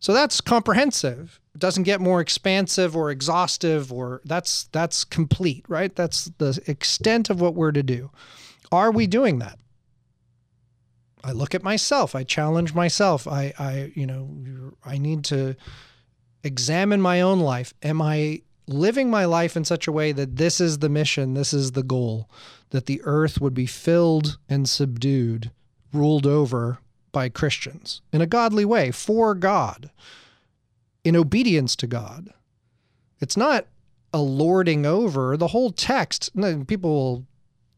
[0.00, 1.38] So that's comprehensive.
[1.54, 5.94] It doesn't get more expansive or exhaustive or that's that's complete, right?
[5.94, 8.10] That's the extent of what we're to do.
[8.72, 9.58] Are we doing that?
[11.22, 12.14] I look at myself.
[12.14, 13.26] I challenge myself.
[13.26, 15.56] I, I, you know, I need to
[16.42, 17.74] examine my own life.
[17.82, 21.52] Am I living my life in such a way that this is the mission, this
[21.52, 22.30] is the goal,
[22.70, 25.50] that the earth would be filled and subdued,
[25.92, 26.78] ruled over
[27.12, 29.90] by Christians in a godly way for God,
[31.02, 32.30] in obedience to God.
[33.20, 33.66] It's not
[34.12, 35.36] a lording over.
[35.36, 36.30] The whole text,
[36.66, 37.26] people will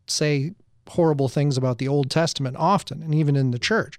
[0.06, 0.52] say
[0.88, 3.98] horrible things about the Old Testament often, and even in the church.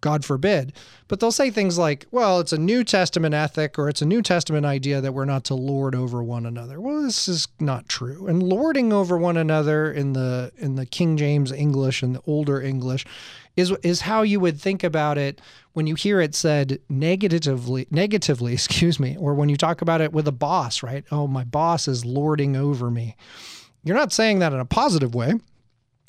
[0.00, 0.72] God forbid.
[1.08, 4.22] But they'll say things like, well, it's a New Testament ethic or it's a New
[4.22, 6.80] Testament idea that we're not to lord over one another.
[6.80, 8.26] Well, this is not true.
[8.26, 12.60] And lording over one another in the in the King James English and the older
[12.60, 13.06] English
[13.56, 15.40] is is how you would think about it
[15.72, 20.12] when you hear it said negatively negatively, excuse me, or when you talk about it
[20.12, 21.04] with a boss, right?
[21.10, 23.16] Oh, my boss is lording over me.
[23.82, 25.34] You're not saying that in a positive way.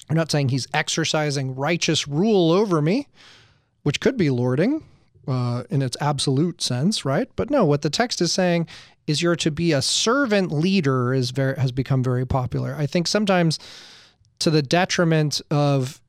[0.10, 3.08] I'm not saying he's exercising righteous rule over me,
[3.84, 4.84] which could be lording
[5.28, 7.30] uh, in its absolute sense, right?
[7.36, 8.68] But no, what the text is saying
[9.06, 12.76] is you're to be a servant leader is very has become very popular.
[12.78, 13.60] I think sometimes
[14.40, 16.02] to the detriment of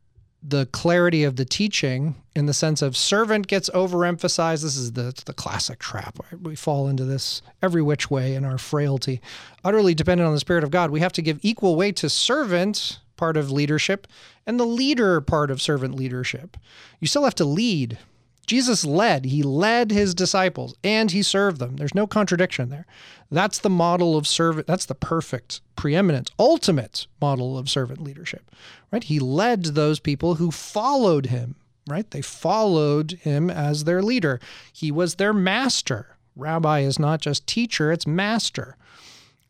[0.42, 4.62] the clarity of the teaching in the sense of servant gets overemphasized.
[4.62, 6.18] This is the, the classic trap.
[6.18, 6.40] Right?
[6.40, 9.20] We fall into this every which way in our frailty.
[9.64, 13.00] Utterly dependent on the Spirit of God, we have to give equal weight to servant
[13.20, 14.06] part of leadership
[14.46, 16.56] and the leader part of servant leadership.
[17.00, 17.98] You still have to lead.
[18.46, 21.76] Jesus led, he led his disciples and he served them.
[21.76, 22.86] There's no contradiction there.
[23.30, 28.50] That's the model of servant, that's the perfect, preeminent, ultimate model of servant leadership,
[28.90, 29.04] right?
[29.04, 31.56] He led those people who followed him,
[31.86, 32.10] right?
[32.10, 34.40] They followed him as their leader.
[34.72, 36.16] He was their master.
[36.36, 38.78] Rabbi is not just teacher, it's master,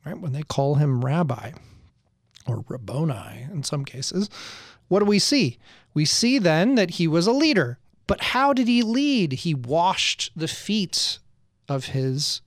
[0.05, 0.19] right?
[0.19, 1.53] When they call him rabbi
[2.46, 4.31] or Rabboni in some cases,
[4.88, 5.59] what do we see?
[5.94, 7.79] We see then that he was a leader.
[8.07, 9.33] But how did he lead?
[9.33, 11.18] He washed the feet
[11.68, 12.40] of his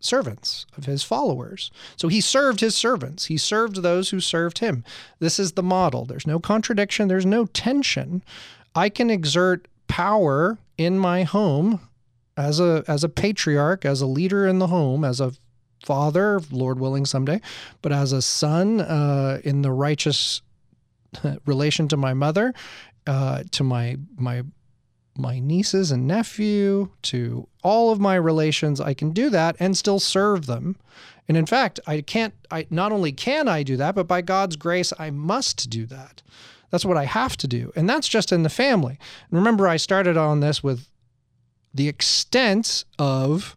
[0.00, 1.70] servants, of his followers.
[1.96, 3.26] So he served his servants.
[3.26, 4.84] He served those who served him.
[5.18, 6.04] This is the model.
[6.04, 8.22] There's no contradiction, there's no tension.
[8.74, 11.80] I can exert power in my home
[12.36, 15.32] as a as a patriarch, as a leader in the home, as a
[15.84, 17.40] father, Lord willing, someday,
[17.82, 20.42] but as a son uh, in the righteous
[21.46, 22.54] relation to my mother,
[23.06, 24.42] uh, to my my
[25.16, 29.98] my nieces and nephew, to all of my relations, I can do that and still
[29.98, 30.76] serve them.
[31.26, 32.34] And in fact, I can't.
[32.50, 36.22] I not only can I do that, but by God's grace, I must do that.
[36.70, 38.98] That's what I have to do, and that's just in the family.
[39.30, 40.88] And remember, I started on this with
[41.74, 43.56] the extent of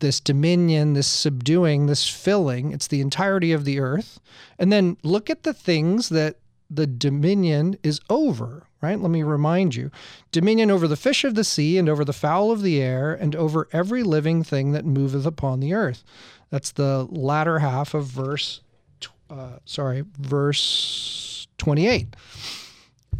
[0.00, 2.72] this dominion, this subduing, this filling.
[2.72, 4.20] It's the entirety of the earth.
[4.58, 6.36] And then look at the things that
[6.68, 8.98] the dominion is over, right?
[8.98, 9.90] Let me remind you
[10.32, 13.36] dominion over the fish of the sea, and over the fowl of the air, and
[13.36, 16.02] over every living thing that moveth upon the earth.
[16.50, 18.60] That's the latter half of verse,
[19.30, 22.14] uh, sorry, verse 28.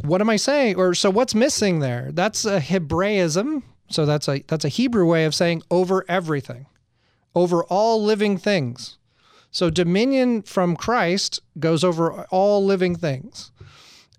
[0.02, 0.76] What am I saying?
[0.76, 2.10] Or so what's missing there?
[2.12, 3.62] That's a Hebraism.
[3.88, 6.66] So that's a that's a Hebrew way of saying over everything,
[7.34, 8.98] over all living things.
[9.50, 13.52] So dominion from Christ goes over all living things.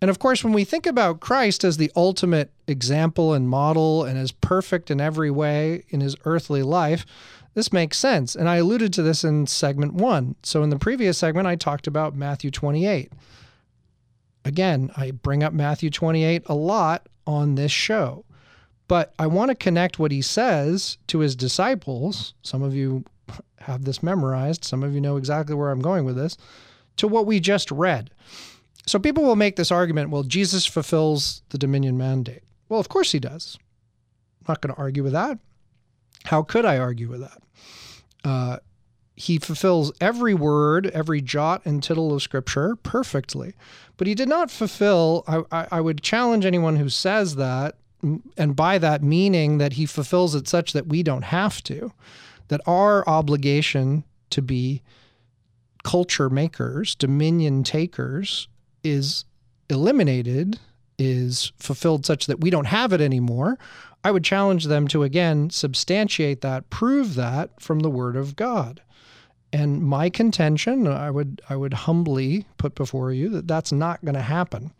[0.01, 4.17] And of course, when we think about Christ as the ultimate example and model and
[4.17, 7.05] as perfect in every way in his earthly life,
[7.55, 8.35] this makes sense.
[8.35, 10.35] And I alluded to this in segment one.
[10.43, 13.11] So in the previous segment, I talked about Matthew 28.
[14.45, 18.23] Again, I bring up Matthew 28 a lot on this show,
[18.87, 22.33] but I want to connect what he says to his disciples.
[22.41, 23.03] Some of you
[23.59, 24.63] have this memorized.
[24.63, 26.37] Some of you know exactly where I'm going with this,
[26.97, 28.11] to what we just read.
[28.85, 32.43] So people will make this argument well, Jesus fulfills the dominion mandate.
[32.69, 33.57] Well, of course he does.
[34.39, 35.39] I'm not going to argue with that.
[36.25, 37.41] How could I argue with that?
[38.23, 38.57] Uh,
[39.15, 43.55] he fulfills every word, every jot and tittle of Scripture perfectly.
[43.97, 48.55] But he did not fulfill, I, I, I would challenge anyone who says that, and
[48.55, 51.91] by that meaning that he fulfills it such that we don't have to
[52.47, 54.81] that our obligation to be
[55.83, 58.47] culture makers, dominion takers,
[58.83, 59.25] is
[59.69, 60.59] eliminated,
[60.97, 63.57] is fulfilled such that we don't have it anymore,
[64.03, 68.81] I would challenge them to again substantiate that, prove that from the Word of God.
[69.53, 74.15] And my contention, I would I would humbly put before you that that's not going
[74.15, 74.73] to happen.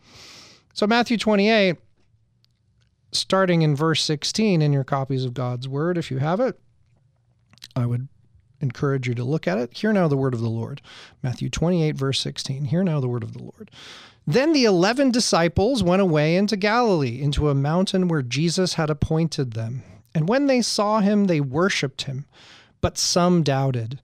[0.74, 1.78] So Matthew 28,
[3.12, 6.60] starting in verse 16 in your copies of God's Word, if you have it,
[7.76, 8.08] I would
[8.60, 9.78] encourage you to look at it.
[9.78, 10.82] Hear now the word of the Lord.
[11.22, 12.66] Matthew 28, verse 16.
[12.66, 13.70] Hear now the word of the Lord.
[14.26, 19.54] Then the eleven disciples went away into Galilee, into a mountain where Jesus had appointed
[19.54, 19.84] them.
[20.14, 22.26] And when they saw him, they worshipped him,
[22.82, 24.02] but some doubted.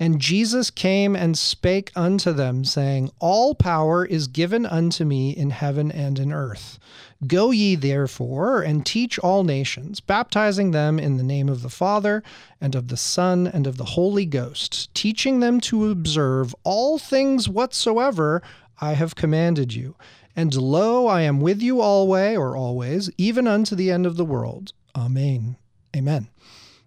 [0.00, 5.50] And Jesus came and spake unto them, saying, All power is given unto me in
[5.50, 6.78] heaven and in earth.
[7.26, 12.22] Go ye therefore and teach all nations, baptizing them in the name of the Father,
[12.60, 17.48] and of the Son, and of the Holy Ghost, teaching them to observe all things
[17.48, 18.42] whatsoever
[18.80, 19.94] I have commanded you.
[20.34, 24.24] And lo, I am with you alway, or always, even unto the end of the
[24.24, 24.72] world.
[24.96, 25.56] Amen.
[25.96, 26.28] Amen.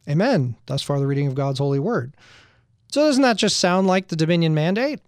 [0.10, 0.56] Amen.
[0.66, 2.14] Thus far, the reading of God's holy word.
[2.98, 5.00] So, doesn't that just sound like the Dominion Mandate?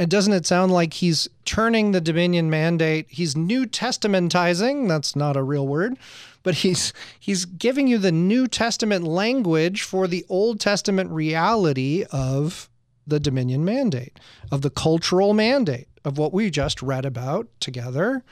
[0.00, 3.06] And doesn't it sound like he's turning the Dominion Mandate?
[3.08, 4.88] He's New Testamentizing.
[4.88, 5.96] That's not a real word,
[6.42, 12.68] but he's he's giving you the New Testament language for the Old Testament reality of
[13.06, 14.18] the Dominion Mandate,
[14.50, 18.24] of the cultural mandate of what we just read about together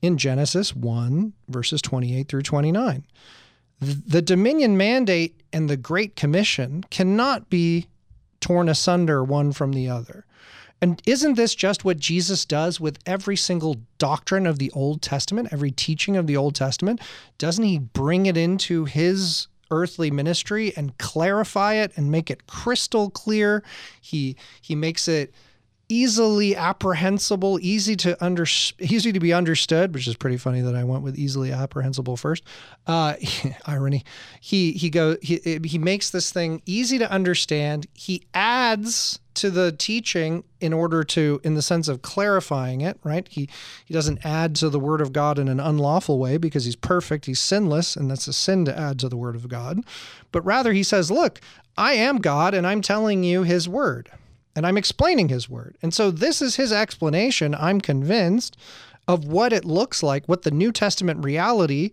[0.00, 3.04] in Genesis 1, verses 28 through 29.
[3.78, 7.88] The Dominion Mandate and the Great Commission cannot be
[8.46, 10.24] torn asunder one from the other.
[10.80, 15.48] And isn't this just what Jesus does with every single doctrine of the Old Testament,
[15.50, 17.00] every teaching of the Old Testament?
[17.38, 23.10] Doesn't he bring it into his earthly ministry and clarify it and make it crystal
[23.10, 23.64] clear?
[24.00, 25.34] He he makes it
[25.88, 28.44] easily apprehensible, easy to under,
[28.78, 32.42] easy to be understood, which is pretty funny that I went with easily apprehensible first.
[32.86, 33.14] Uh,
[33.66, 34.04] irony.
[34.40, 37.86] He he go he he makes this thing easy to understand.
[37.94, 43.28] He adds to the teaching in order to in the sense of clarifying it right
[43.28, 43.46] he
[43.84, 47.26] he doesn't add to the word of god in an unlawful way because he's perfect
[47.26, 49.84] he's sinless and that's a sin to add to the word of god
[50.32, 51.38] but rather he says look
[51.76, 54.10] i am god and i'm telling you his word
[54.56, 55.76] and I'm explaining his word.
[55.82, 58.56] And so this is his explanation, I'm convinced,
[59.06, 61.90] of what it looks like, what the New Testament reality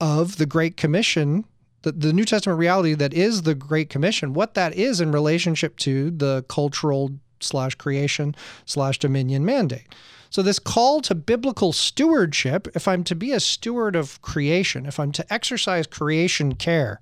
[0.00, 1.44] of the Great Commission,
[1.82, 5.76] the, the New Testament reality that is the Great Commission, what that is in relationship
[5.76, 8.34] to the cultural slash creation
[8.64, 9.94] slash dominion mandate.
[10.30, 15.00] So, this call to biblical stewardship, if I'm to be a steward of creation, if
[15.00, 17.00] I'm to exercise creation care,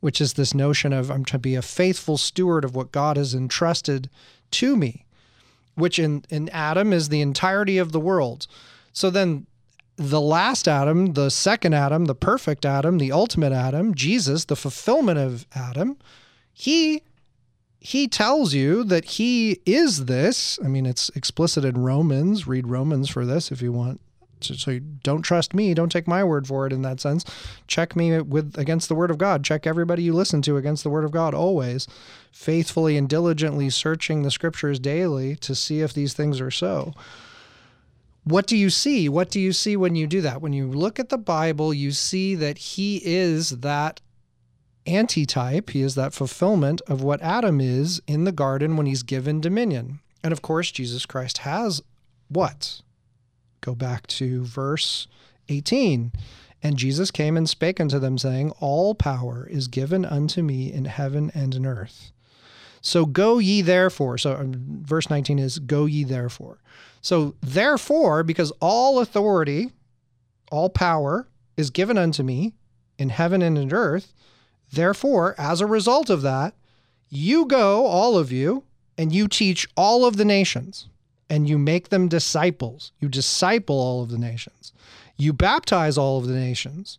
[0.00, 3.34] which is this notion of I'm to be a faithful steward of what God has
[3.34, 4.08] entrusted
[4.52, 5.04] to me,
[5.74, 8.46] which in, in Adam is the entirety of the world.
[8.92, 9.46] So then
[9.96, 15.18] the last Adam, the second Adam, the perfect Adam, the ultimate Adam, Jesus, the fulfillment
[15.18, 15.98] of Adam,
[16.52, 17.02] he
[17.80, 20.58] he tells you that he is this.
[20.64, 22.46] I mean, it's explicit in Romans.
[22.46, 24.00] Read Romans for this if you want
[24.40, 25.74] So, don't trust me.
[25.74, 27.24] Don't take my word for it in that sense.
[27.66, 29.44] Check me with against the word of God.
[29.44, 31.86] Check everybody you listen to against the word of God always,
[32.32, 36.94] faithfully and diligently searching the scriptures daily to see if these things are so.
[38.24, 39.08] What do you see?
[39.08, 40.42] What do you see when you do that?
[40.42, 44.02] When you look at the Bible, you see that he is that
[44.86, 45.70] antitype.
[45.70, 50.00] He is that fulfillment of what Adam is in the garden when he's given dominion.
[50.22, 51.82] And of course, Jesus Christ has
[52.28, 52.82] what?
[53.60, 55.06] Go back to verse
[55.48, 56.12] 18.
[56.62, 60.86] And Jesus came and spake unto them, saying, All power is given unto me in
[60.86, 62.10] heaven and in earth.
[62.80, 64.18] So go ye therefore.
[64.18, 66.58] So um, verse 19 is, Go ye therefore.
[67.00, 69.70] So therefore, because all authority,
[70.50, 72.54] all power is given unto me
[72.98, 74.12] in heaven and in earth,
[74.72, 76.54] therefore, as a result of that,
[77.08, 78.64] you go, all of you,
[78.96, 80.88] and you teach all of the nations
[81.30, 82.92] and you make them disciples.
[83.00, 84.72] You disciple all of the nations.
[85.16, 86.98] You baptize all of the nations.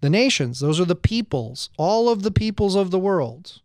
[0.00, 3.60] The nations, those are the peoples, all of the peoples of the world.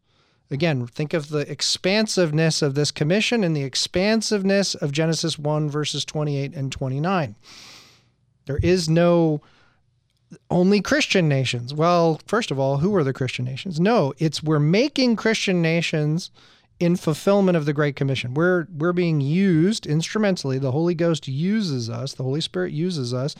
[0.51, 6.05] Again, think of the expansiveness of this commission and the expansiveness of Genesis 1, verses
[6.05, 7.35] 28 and 29.
[8.45, 9.41] There is no
[10.49, 11.73] only Christian nations.
[11.73, 13.79] Well, first of all, who are the Christian nations?
[13.79, 16.31] No, it's we're making Christian nations
[16.79, 18.33] in fulfillment of the Great Commission.
[18.33, 20.57] We're we're being used instrumentally.
[20.57, 22.13] The Holy Ghost uses us.
[22.13, 23.35] The Holy Spirit uses us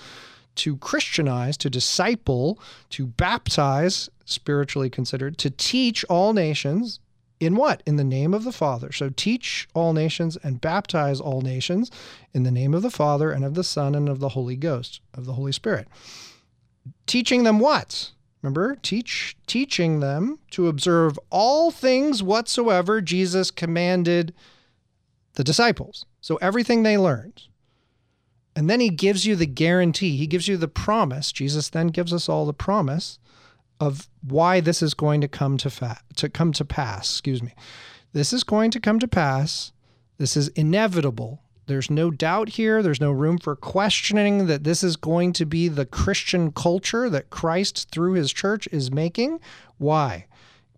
[0.55, 2.59] to Christianize, to disciple,
[2.89, 6.99] to baptize, spiritually considered, to teach all nations
[7.39, 7.81] in what?
[7.85, 8.91] In the name of the Father.
[8.91, 11.89] So teach all nations and baptize all nations
[12.33, 14.99] in the name of the Father and of the Son and of the Holy Ghost,
[15.13, 15.87] of the Holy Spirit.
[17.05, 18.11] Teaching them what?
[18.41, 24.33] Remember, teach teaching them to observe all things whatsoever Jesus commanded
[25.33, 26.05] the disciples.
[26.21, 27.43] So everything they learned.
[28.55, 30.17] And then he gives you the guarantee.
[30.17, 31.31] He gives you the promise.
[31.31, 33.19] Jesus then gives us all the promise
[33.79, 37.53] of why this is going to come to fa- to come to pass, excuse me.
[38.11, 39.71] This is going to come to pass.
[40.17, 41.41] This is inevitable.
[41.69, 42.81] There's no doubt here.
[42.81, 47.29] There's no room for questioning that this is going to be the Christian culture that
[47.29, 49.39] Christ, through his church, is making.
[49.77, 50.25] Why?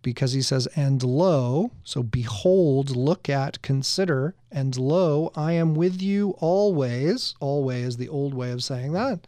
[0.01, 6.01] Because he says, And lo, so behold, look at, consider, and lo, I am with
[6.01, 7.35] you always.
[7.39, 9.25] Always, the old way of saying that.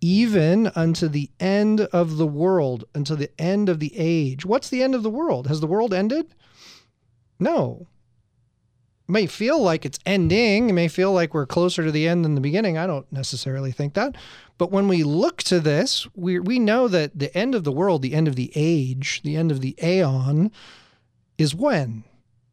[0.00, 4.46] Even unto the end of the world, unto the end of the age.
[4.46, 5.48] What's the end of the world?
[5.48, 6.36] Has the world ended?
[7.40, 7.88] No
[9.08, 10.68] may feel like it's ending.
[10.68, 12.76] It may feel like we're closer to the end than the beginning.
[12.76, 14.16] I don't necessarily think that.
[14.58, 18.02] But when we look to this, we, we know that the end of the world,
[18.02, 20.50] the end of the age, the end of the aeon
[21.38, 22.04] is when?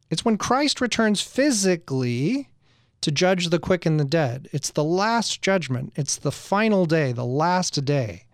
[0.08, 2.48] It's when Christ returns physically
[3.00, 4.48] to judge the quick and the dead.
[4.52, 5.92] It's the last judgment.
[5.96, 8.25] It's the final day, the last day.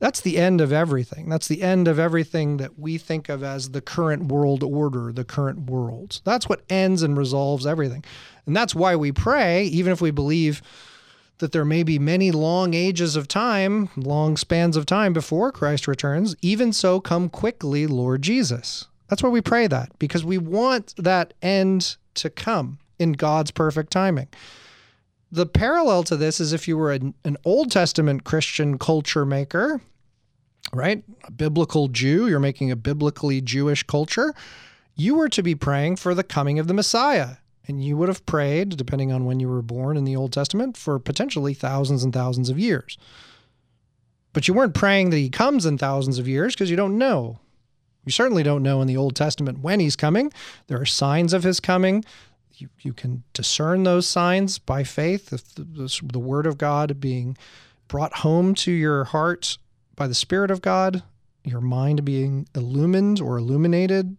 [0.00, 1.28] That's the end of everything.
[1.28, 5.24] That's the end of everything that we think of as the current world order, the
[5.24, 6.20] current world.
[6.24, 8.04] That's what ends and resolves everything.
[8.46, 10.62] And that's why we pray, even if we believe
[11.38, 15.86] that there may be many long ages of time, long spans of time before Christ
[15.88, 16.36] returns.
[16.42, 18.86] Even so, come quickly, Lord Jesus.
[19.08, 23.90] That's why we pray that, because we want that end to come in God's perfect
[23.90, 24.28] timing.
[25.30, 29.80] The parallel to this is if you were an, an Old Testament Christian culture maker,
[30.72, 31.02] right?
[31.24, 34.34] A biblical Jew, you're making a biblically Jewish culture.
[34.96, 37.36] You were to be praying for the coming of the Messiah.
[37.66, 40.76] And you would have prayed, depending on when you were born in the Old Testament,
[40.78, 42.96] for potentially thousands and thousands of years.
[44.32, 47.38] But you weren't praying that he comes in thousands of years because you don't know.
[48.06, 50.32] You certainly don't know in the Old Testament when he's coming.
[50.66, 52.06] There are signs of his coming
[52.60, 57.36] you, you can discern those signs by faith, the, the, the word of God being
[57.86, 59.58] brought home to your heart
[59.96, 61.02] by the Spirit of God,
[61.44, 64.16] your mind being illumined or illuminated,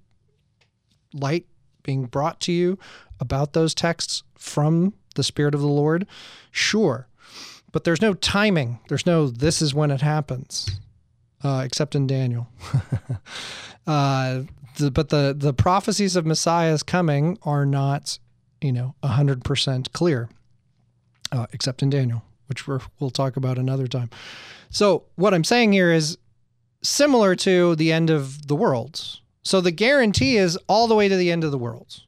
[1.14, 1.46] light
[1.84, 2.78] being brought to you
[3.20, 6.08] about those texts from the Spirit of the Lord,
[6.52, 7.08] sure.
[7.72, 8.80] But there's no timing.
[8.88, 10.80] There's no, this is when it happens,
[11.44, 12.48] uh, except in Daniel.
[13.88, 14.42] uh,
[14.78, 18.18] the, but the, the prophecies of Messiah's coming are not
[18.62, 20.30] you know, 100% clear,
[21.32, 24.10] uh, except in Daniel, which we will talk about another time.
[24.70, 26.18] So, what I'm saying here is
[26.84, 29.20] similar to the end of the world.
[29.41, 32.01] So, the guarantee is all the way to the end of the world.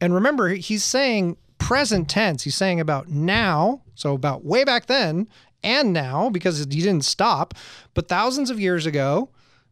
[0.00, 2.42] And remember, he's saying present tense.
[2.42, 5.28] He's saying about now, so about way back then
[5.62, 7.54] and now, because he didn't stop.
[7.94, 9.28] But thousands of years ago,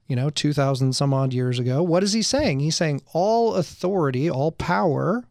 [0.07, 2.61] you know, 2,000 some odd years ago, what is he saying?
[2.61, 5.25] He's saying all authority, all power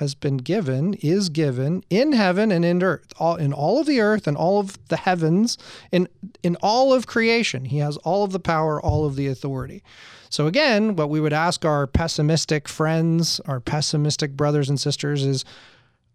[0.00, 4.00] has been given, is given in heaven and in earth, all, in all of the
[4.00, 5.58] earth and all of the heavens,
[5.92, 6.08] in
[6.42, 7.66] in all of creation.
[7.66, 9.82] He has all of the power, all of the authority.
[10.30, 15.44] So again, what we would ask our pessimistic friends, our pessimistic brothers and sisters is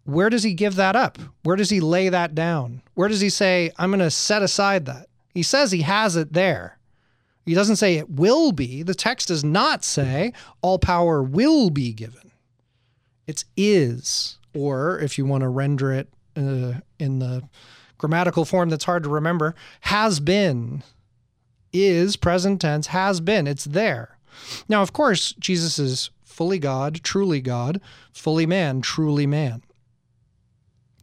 [0.04, 1.18] where does he give that up?
[1.44, 2.82] Where does he lay that down?
[2.94, 5.06] Where does he say, I'm going to set aside that?
[5.32, 6.78] He says he has it there.
[7.44, 8.82] He doesn't say it will be.
[8.82, 12.25] The text does not say all power will be given.
[13.26, 17.48] It's is, or if you want to render it uh, in the
[17.98, 20.82] grammatical form that's hard to remember, has been,
[21.72, 23.46] is present tense, has been.
[23.46, 24.18] It's there.
[24.68, 27.80] Now, of course, Jesus is fully God, truly God,
[28.12, 29.62] fully man, truly man.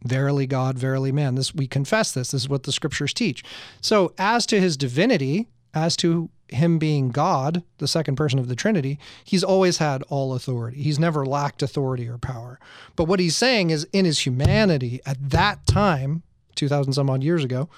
[0.04, 1.34] Verily God, verily man.
[1.34, 2.30] This we confess this.
[2.30, 3.42] This is what the scriptures teach.
[3.80, 8.56] So, as to his divinity, as to him being God, the second person of the
[8.56, 10.82] Trinity, he's always had all authority.
[10.82, 12.58] He's never lacked authority or power.
[12.96, 16.22] But what he's saying is in his humanity at that time,
[16.54, 17.68] 2000 some odd years ago,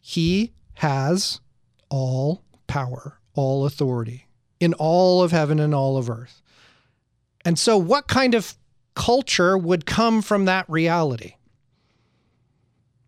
[0.00, 1.40] he has
[1.88, 4.26] all power, all authority
[4.60, 6.42] in all of heaven and all of earth.
[7.44, 8.54] And so, what kind of
[8.94, 11.34] culture would come from that reality?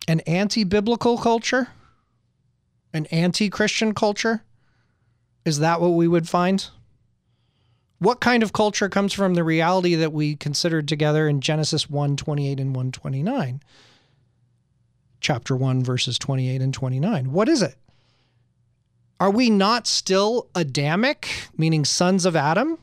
[0.09, 1.69] An anti biblical culture?
[2.95, 4.43] An anti Christian culture?
[5.45, 6.69] Is that what we would find?
[7.99, 12.17] What kind of culture comes from the reality that we considered together in Genesis 1
[12.17, 13.63] 28 and 129?
[15.21, 17.33] Chapter 1, verses 28 and 29.
[17.33, 17.77] What is it?
[19.21, 22.77] Are we not still Adamic, meaning sons of Adam?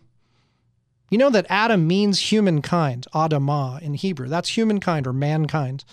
[1.10, 4.30] You know that Adam means humankind, Adamah in Hebrew.
[4.30, 5.84] That's humankind or mankind.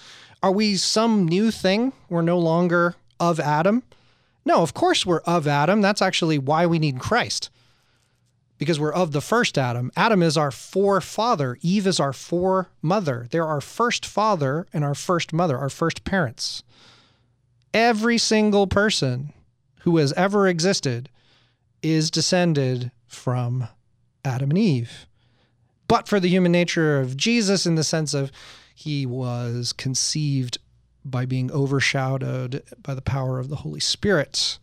[0.43, 1.93] Are we some new thing?
[2.09, 3.83] We're no longer of Adam?
[4.47, 5.83] No, of course we're of Adam.
[5.83, 7.51] That's actually why we need Christ.
[8.59, 9.91] Because we're of the first Adam.
[9.97, 11.59] Adam is our forefather.
[11.61, 13.27] Eve is our foremother.
[13.31, 16.63] They're our first father and our first mother, our first parents.
[17.75, 19.35] Every single person
[19.81, 21.11] who has ever existed
[21.83, 23.69] is descended from
[24.25, 25.07] Adam and Eve.
[25.89, 28.31] But for the human nature of Jesus, in the sense of
[28.75, 30.59] he was conceived
[31.11, 34.59] by being overshadowed by the power of the Holy Spirit.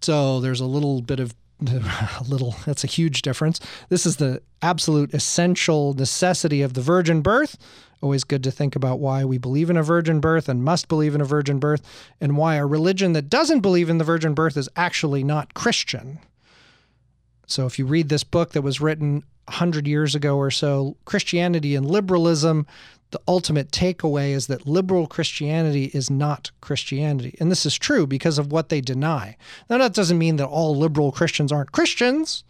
[0.00, 1.34] So there's a little bit of
[1.66, 3.60] a little that's a huge difference.
[3.88, 7.56] This is the absolute essential necessity of the virgin birth.
[8.00, 11.14] Always good to think about why we believe in a virgin birth and must believe
[11.14, 11.82] in a virgin birth,
[12.20, 16.18] and why a religion that doesn't believe in the virgin birth is actually not Christian.
[17.46, 21.76] So if you read this book that was written 100 years ago or so, Christianity
[21.76, 22.66] and liberalism,
[23.12, 27.36] the ultimate takeaway is that liberal Christianity is not Christianity.
[27.38, 29.36] And this is true because of what they deny.
[29.70, 32.42] Now, that doesn't mean that all liberal Christians aren't Christians.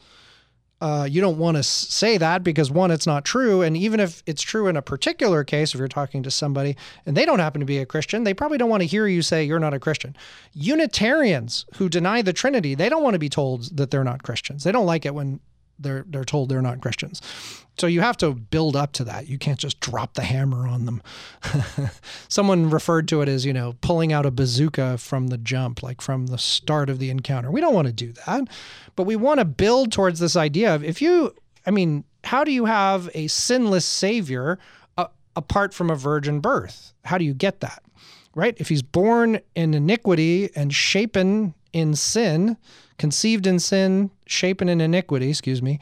[0.81, 3.63] Uh, you don't want to say that because, one, it's not true.
[3.63, 7.17] And even if it's true in a particular case, if you're talking to somebody and
[7.17, 9.45] they don't happen to be a Christian, they probably don't want to hear you say
[9.45, 10.17] you're not a Christian.
[10.55, 14.65] Unitarians who deny the Trinity, they don't want to be told that they're not Christians.
[14.65, 15.39] They don't like it when
[15.83, 17.21] they're they're told they're not Christians.
[17.79, 19.29] So you have to build up to that.
[19.29, 21.03] You can't just drop the hammer on them.
[22.29, 26.03] Someone referred to it as, you know, pulling out a bazooka from the jump, like
[26.03, 27.51] from the start of the encounter.
[27.51, 28.47] We don't want to do that.
[28.95, 31.35] But we want to build towards this idea of if you
[31.67, 34.59] I mean, how do you have a sinless savior
[34.97, 35.07] uh,
[35.37, 36.93] apart from a virgin birth?
[37.05, 37.83] How do you get that?
[38.35, 38.55] Right?
[38.59, 42.57] If he's born in iniquity and shapen in sin,
[43.03, 45.81] conceived in sin, shapen in iniquity, excuse me.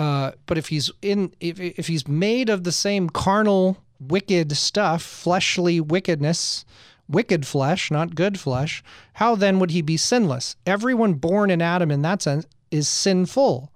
[0.00, 5.00] Uh, but if he's in, if, if he's made of the same carnal, wicked stuff,
[5.00, 6.64] fleshly wickedness,
[7.08, 10.56] wicked flesh, not good flesh, how then would he be sinless?
[10.66, 13.70] Everyone born in Adam, in that sense, is sinful.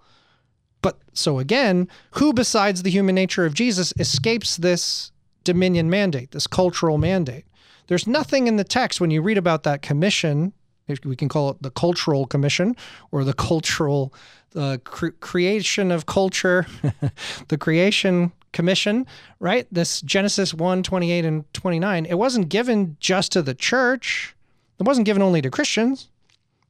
[0.82, 5.12] But so again, who besides the human nature of Jesus escapes this
[5.44, 7.44] dominion mandate, this cultural mandate?
[7.86, 10.54] There's nothing in the text when you read about that commission
[11.04, 12.76] we can call it the cultural commission
[13.10, 14.12] or the cultural
[14.84, 16.66] cre- creation of culture,
[17.48, 19.06] the creation commission,
[19.38, 19.66] right?
[19.70, 24.34] This Genesis 1 28 and 29, it wasn't given just to the church,
[24.78, 26.08] it wasn't given only to Christians,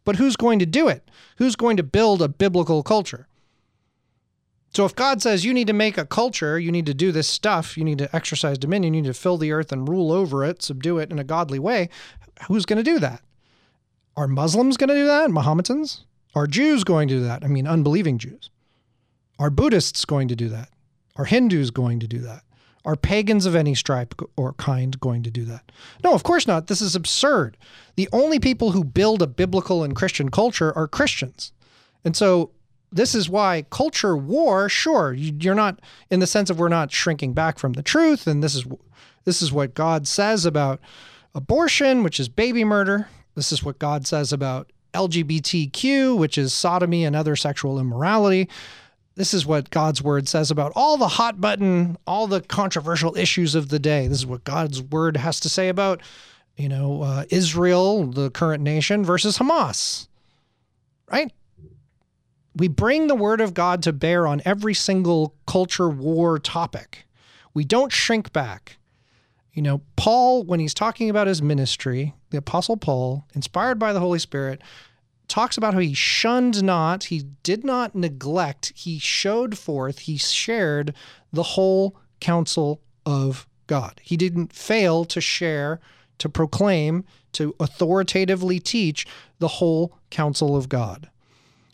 [0.05, 1.09] but who's going to do it?
[1.37, 3.27] Who's going to build a biblical culture?
[4.73, 7.29] So if God says you need to make a culture, you need to do this
[7.29, 10.45] stuff, you need to exercise dominion, you need to fill the earth and rule over
[10.45, 11.89] it, subdue it in a godly way,
[12.47, 13.21] who's going to do that?
[14.17, 15.31] Are Muslims going to do that?
[15.31, 16.05] Mohammedans?
[16.35, 17.45] Are Jews going to do that?
[17.45, 18.51] I mean, unbelieving Jews.
[19.39, 20.69] Are Buddhists going to do that?
[21.17, 22.43] Are Hindus going to do that?
[22.85, 25.71] Are pagans of any stripe or kind going to do that?
[26.03, 26.67] No, of course not.
[26.67, 27.57] This is absurd.
[27.97, 31.53] The only people who build a biblical and Christian culture are Christians.
[32.05, 32.53] And so
[32.93, 35.81] this is why culture war, sure, you're not
[36.11, 38.65] in the sense of we're not shrinking back from the truth, and this is
[39.25, 40.81] this is what God says about
[41.35, 43.09] abortion, which is baby murder.
[43.41, 48.51] This is what God says about LGBTQ, which is sodomy and other sexual immorality.
[49.15, 53.55] This is what God's word says about all the hot button, all the controversial issues
[53.55, 54.09] of the day.
[54.09, 56.03] This is what God's word has to say about,
[56.59, 60.07] you know, uh, Israel, the current nation, versus Hamas.
[61.11, 61.33] Right?
[62.55, 67.07] We bring the word of God to bear on every single culture war topic.
[67.55, 68.77] We don't shrink back.
[69.55, 74.01] You know, Paul, when he's talking about his ministry, the Apostle Paul, inspired by the
[74.01, 74.63] Holy Spirit,
[75.29, 80.95] talks about how he shunned not, he did not neglect, he showed forth, he shared
[81.33, 84.01] the whole counsel of God.
[84.03, 85.81] He didn't fail to share,
[86.19, 89.07] to proclaim, to authoritatively teach
[89.39, 91.09] the whole counsel of God.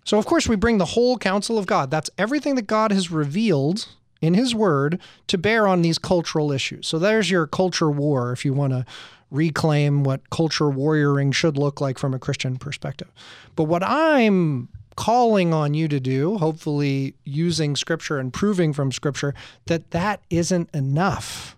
[0.05, 1.91] So, of course, we bring the whole counsel of God.
[1.91, 3.89] That's everything that God has revealed
[4.21, 6.87] in His Word to bear on these cultural issues.
[6.87, 8.85] So, there's your culture war if you want to
[9.31, 13.13] reclaim what culture warrioring should look like from a Christian perspective.
[13.55, 19.35] But what I'm calling on you to do, hopefully using Scripture and proving from Scripture,
[19.67, 21.57] that that isn't enough.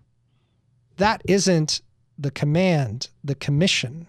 [0.97, 1.81] That isn't
[2.19, 4.07] the command, the commission.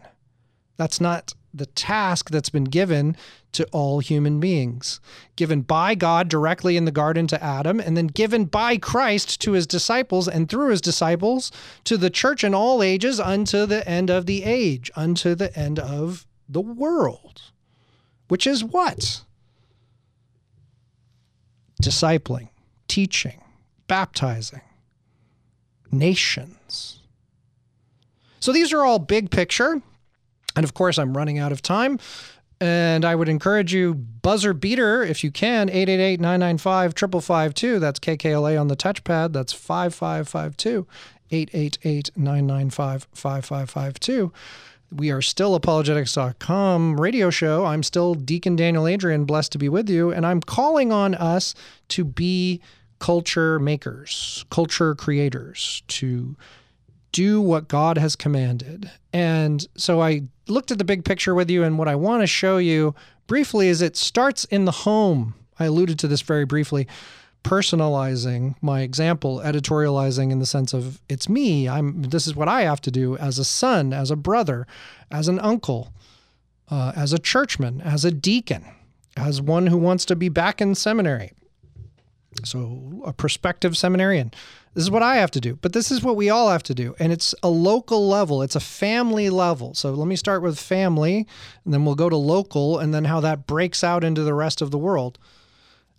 [0.78, 3.16] That's not the task that's been given
[3.52, 5.00] to all human beings,
[5.36, 9.54] given by God directly in the garden to Adam, and then given by Christ to
[9.54, 11.52] his disciples and through his disciples
[11.86, 15.80] to the church in all ages unto the end of the age, unto the end
[15.80, 17.42] of the world.
[18.28, 19.22] Which is what?
[21.82, 22.50] Discipling,
[22.88, 23.42] teaching,
[23.88, 24.62] baptizing,
[25.92, 27.00] nations.
[28.40, 29.82] So these are all big picture.
[30.60, 32.00] And of course, I'm running out of time.
[32.60, 37.80] And I would encourage you, buzzer beater, if you can, 888 995 5552.
[37.80, 39.32] That's KKLA on the touchpad.
[39.32, 40.86] That's 5552
[41.32, 44.34] 888 995 5552.
[44.92, 47.64] We are still apologetics.com radio show.
[47.66, 50.12] I'm still Deacon Daniel Adrean, blessed to be with you.
[50.12, 51.56] And I'm calling on us
[51.90, 52.60] to be
[53.00, 56.36] culture makers, culture creators, to
[57.14, 58.92] do what God has commanded.
[59.14, 62.28] And so I looked at the big picture with you, and what I want to
[62.28, 62.96] show you
[63.28, 65.36] briefly is it starts in the home.
[65.60, 66.88] I alluded to this very briefly.
[67.44, 71.70] Personalizing my example, editorializing in the sense of it's me.
[71.70, 72.04] I'm.
[72.04, 74.68] This is what I have to do as a son, as a brother,
[75.10, 75.94] as an uncle,
[76.70, 78.66] uh, as a churchman, as a deacon,
[79.16, 81.32] as one who wants to be back in seminary.
[82.44, 84.32] So a prospective seminarian
[84.74, 86.76] this is what I have to do, but this is what we all have to
[86.76, 86.96] do.
[87.00, 89.74] And it's a local level, it's a family level.
[89.74, 91.28] So let me start with family,
[91.66, 94.62] and then we'll go to local, and then how that breaks out into the rest
[94.62, 95.18] of the world.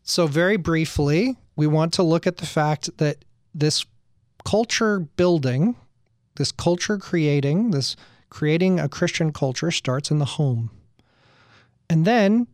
[0.02, 3.84] So, very briefly, we want to look at the fact that this
[4.44, 5.76] culture building,
[6.36, 7.96] this culture creating, this
[8.30, 10.70] creating a Christian culture starts in the home.
[11.88, 12.46] And then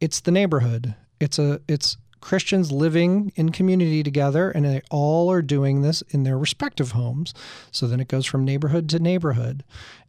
[0.00, 0.94] it's the neighborhood.
[1.20, 1.96] It's a it's
[2.26, 7.32] Christians living in community together, and they all are doing this in their respective homes.
[7.70, 9.62] So then it goes from neighborhood to neighborhood,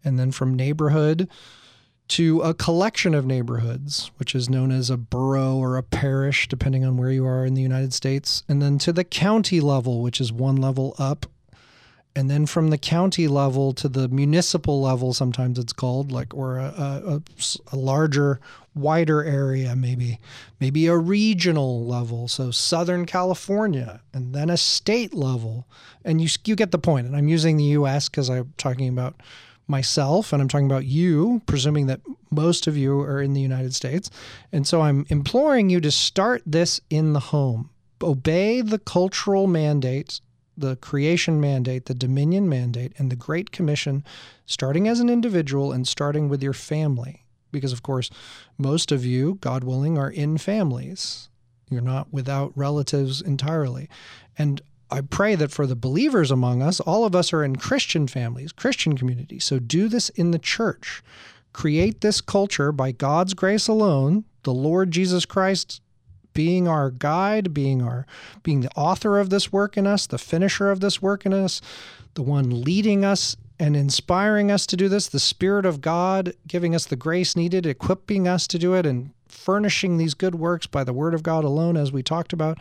[0.04, 1.30] and then from neighborhood
[2.08, 6.84] to a collection of neighborhoods, which is known as a borough or a parish, depending
[6.84, 10.20] on where you are in the United States, and then to the county level, which
[10.20, 11.28] is one level up
[12.18, 16.58] and then from the county level to the municipal level sometimes it's called like or
[16.58, 17.22] a, a,
[17.72, 18.40] a, larger
[18.74, 20.20] wider area maybe
[20.60, 22.28] maybe a regional level.
[22.28, 25.68] So southern california and then a state level.
[26.04, 26.88] And you you get the point.
[26.88, 29.22] point and i'm using the us because i'm talking about
[29.68, 32.02] myself and i'm talking about you presuming that
[32.32, 34.10] most of you are in the united states.
[34.52, 37.70] And so i'm imploring you to start this in the home.
[38.02, 40.22] Obey the cultural mandates
[40.58, 44.04] the creation mandate, the dominion mandate, and the Great Commission,
[44.46, 47.24] starting as an individual and starting with your family.
[47.52, 48.10] Because, of course,
[48.58, 51.30] most of you, God willing, are in families.
[51.70, 53.90] You're not without relatives entirely.
[54.38, 58.08] And I pray that for the believers among us, all of us are in Christian
[58.08, 59.46] families, Christian communities.
[59.46, 61.04] So do this in the church.
[61.54, 64.26] Create this culture by God's grace alone.
[64.44, 65.82] The Lord Jesus Christ
[66.38, 68.06] being our guide, being our
[68.44, 71.62] being the author of this work in us, the finisher of this work in us,
[72.14, 76.76] the one leading us and inspiring us to do this, the Spirit of God giving
[76.76, 80.84] us the grace needed, equipping us to do it, and furnishing these good works by
[80.84, 82.60] the Word of God alone, as we talked about.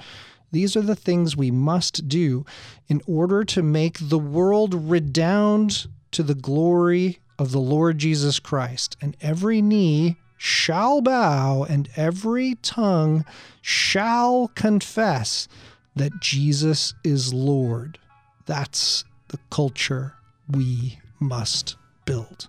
[0.52, 2.46] These are the things we must do
[2.88, 8.96] in order to make the world redound to the glory of the Lord Jesus Christ,
[9.02, 13.24] and every knee shall bow and every tongue
[13.62, 15.48] shall confess
[15.94, 17.98] that Jesus is Lord.
[18.44, 20.14] That's the culture
[20.50, 22.48] we must build.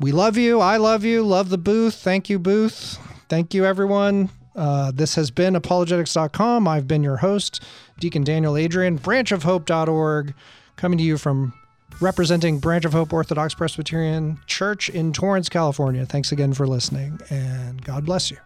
[0.00, 0.60] We love you.
[0.60, 1.22] I love you.
[1.24, 1.94] Love the booth.
[1.94, 2.98] Thank you, booth.
[3.28, 4.30] Thank you, everyone.
[4.54, 6.66] Uh, this has been apologetics.com.
[6.66, 7.62] I've been your host,
[8.00, 10.34] Deacon Daniel Adrean, branchofhope.org,
[10.76, 11.52] coming to you from
[12.00, 16.06] representing Branch of Hope Orthodox Presbyterian Church in Torrance, California.
[16.06, 18.38] Thanks again for listening, and God bless you.